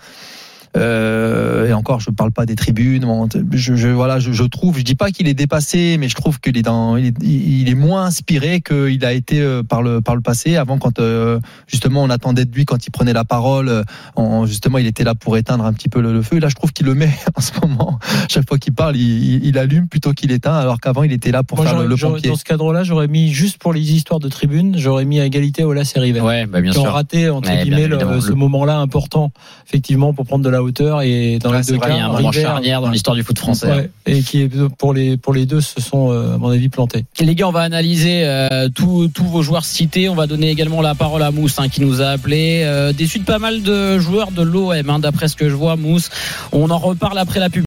Euh, 0.76 1.66
et 1.68 1.72
encore, 1.72 2.00
je 2.00 2.10
parle 2.10 2.32
pas 2.32 2.46
des 2.46 2.54
tribunes. 2.56 3.02
Bon, 3.04 3.28
Je, 3.52 3.74
je 3.76 3.88
voilà, 3.88 4.18
je, 4.18 4.32
je 4.32 4.42
trouve, 4.44 4.78
je 4.78 4.82
dis 4.84 4.94
pas 4.94 5.10
qu'il 5.10 5.28
est 5.28 5.34
dépassé, 5.34 5.96
mais 5.98 6.08
je 6.08 6.14
trouve 6.14 6.40
qu'il 6.40 6.56
est 6.56 6.62
dans, 6.62 6.96
il 6.96 7.06
est, 7.06 7.22
il 7.22 7.68
est 7.68 7.74
moins 7.74 8.04
inspiré 8.06 8.60
qu'il 8.60 9.04
a 9.04 9.12
été 9.12 9.40
euh, 9.40 9.62
par 9.62 9.82
le 9.82 10.00
par 10.00 10.14
le 10.16 10.22
passé. 10.22 10.56
Avant, 10.56 10.78
quand 10.78 10.98
euh, 10.98 11.38
justement 11.66 12.02
on 12.02 12.10
attendait 12.10 12.44
de 12.44 12.54
lui 12.54 12.64
quand 12.64 12.86
il 12.86 12.90
prenait 12.90 13.12
la 13.12 13.24
parole, 13.24 13.68
euh, 13.68 13.82
en- 14.16 14.46
justement 14.46 14.78
il 14.78 14.86
était 14.86 15.04
là 15.04 15.14
pour 15.14 15.36
éteindre 15.36 15.64
un 15.66 15.72
petit 15.72 15.88
peu 15.88 16.00
le, 16.00 16.12
le 16.12 16.22
feu. 16.22 16.38
Là, 16.38 16.48
je 16.48 16.54
trouve 16.54 16.72
qu'il 16.72 16.86
le 16.86 16.94
met 16.94 17.10
en 17.36 17.40
ce 17.40 17.52
moment. 17.60 17.98
Chaque 18.30 18.48
fois 18.48 18.58
qu'il 18.58 18.72
parle, 18.72 18.96
il, 18.96 19.34
il- 19.34 19.44
il 19.46 19.58
allume 19.58 19.88
plutôt 19.88 20.12
qu'il 20.12 20.32
éteint, 20.32 20.54
alors 20.56 20.80
qu'avant 20.80 21.02
il 21.02 21.12
était 21.12 21.32
là 21.32 21.42
pour 21.42 21.58
Moi, 21.58 21.66
faire 21.66 21.78
le, 21.80 21.86
le 21.86 21.96
pompier. 21.96 22.30
dans 22.30 22.36
ce 22.36 22.44
cadre-là, 22.44 22.82
j'aurais 22.82 23.08
mis 23.08 23.30
juste 23.32 23.58
pour 23.58 23.72
les 23.72 23.92
histoires 23.92 24.20
de 24.20 24.28
tribune, 24.28 24.74
j'aurais 24.78 25.04
mis 25.04 25.20
à 25.20 25.26
égalité 25.26 25.64
Olas 25.64 25.92
et 25.94 26.00
River. 26.00 26.20
Ouais, 26.20 26.46
bah, 26.46 26.60
bien 26.60 26.72
qui 26.72 26.78
ont 26.78 26.82
sûr. 26.84 26.92
raté 26.92 27.28
entre 27.28 27.50
Ouais, 27.50 27.62
guillemets 27.62 27.88
le- 27.88 27.98
ce 28.20 28.28
Le- 28.30 28.34
moment-là 28.36 28.78
important 28.78 29.32
effectivement 29.66 30.14
pour 30.14 30.24
prendre 30.26 30.44
de 30.44 30.50
la 30.50 30.61
hauteur 30.62 31.02
et 31.02 31.38
dans 31.38 31.50
Ouais, 31.50 31.58
les 31.58 31.64
deux 31.64 31.76
vrai, 31.76 31.88
cas 31.88 31.94
Il 31.94 31.98
y 31.98 32.00
a 32.00 32.06
un 32.06 32.12
moment 32.12 32.32
charnière 32.32 32.80
dans 32.80 32.90
l'histoire 32.90 33.14
du 33.14 33.22
foot 33.22 33.38
français. 33.38 33.66
ouais, 33.70 33.90
et 34.06 34.22
qui 34.22 34.42
est 34.42 34.50
pour 34.78 34.94
les 34.94 35.16
pour 35.16 35.34
les 35.34 35.44
deux 35.46 35.60
se 35.60 35.80
sont 35.80 36.10
euh, 36.10 36.34
à 36.34 36.38
mon 36.38 36.48
avis 36.48 36.68
plantés. 36.68 37.04
Les 37.20 37.34
gars, 37.34 37.48
on 37.48 37.52
va 37.52 37.60
analyser 37.60 38.22
euh, 38.24 38.68
tous 38.74 39.08
tous 39.08 39.24
vos 39.24 39.42
joueurs 39.42 39.64
cités. 39.64 40.08
On 40.08 40.14
va 40.14 40.26
donner 40.26 40.48
également 40.50 40.80
la 40.80 40.94
parole 40.94 41.22
à 41.22 41.30
Mousse 41.30 41.58
hein, 41.58 41.68
qui 41.68 41.80
nous 41.82 42.00
a 42.00 42.06
appelé. 42.06 42.62
Euh, 42.64 42.92
déçu 42.92 43.18
de 43.18 43.24
pas 43.24 43.38
mal 43.38 43.62
de 43.62 43.98
joueurs 43.98 44.30
de 44.32 44.42
l'OM, 44.42 44.72
hein, 44.88 44.98
d'après 44.98 45.28
ce 45.28 45.36
que 45.36 45.48
je 45.48 45.54
vois, 45.54 45.76
Mousse. 45.76 46.08
On 46.52 46.70
en 46.70 46.78
reparle 46.78 47.18
après 47.18 47.38
la 47.40 47.50
pub. 47.50 47.60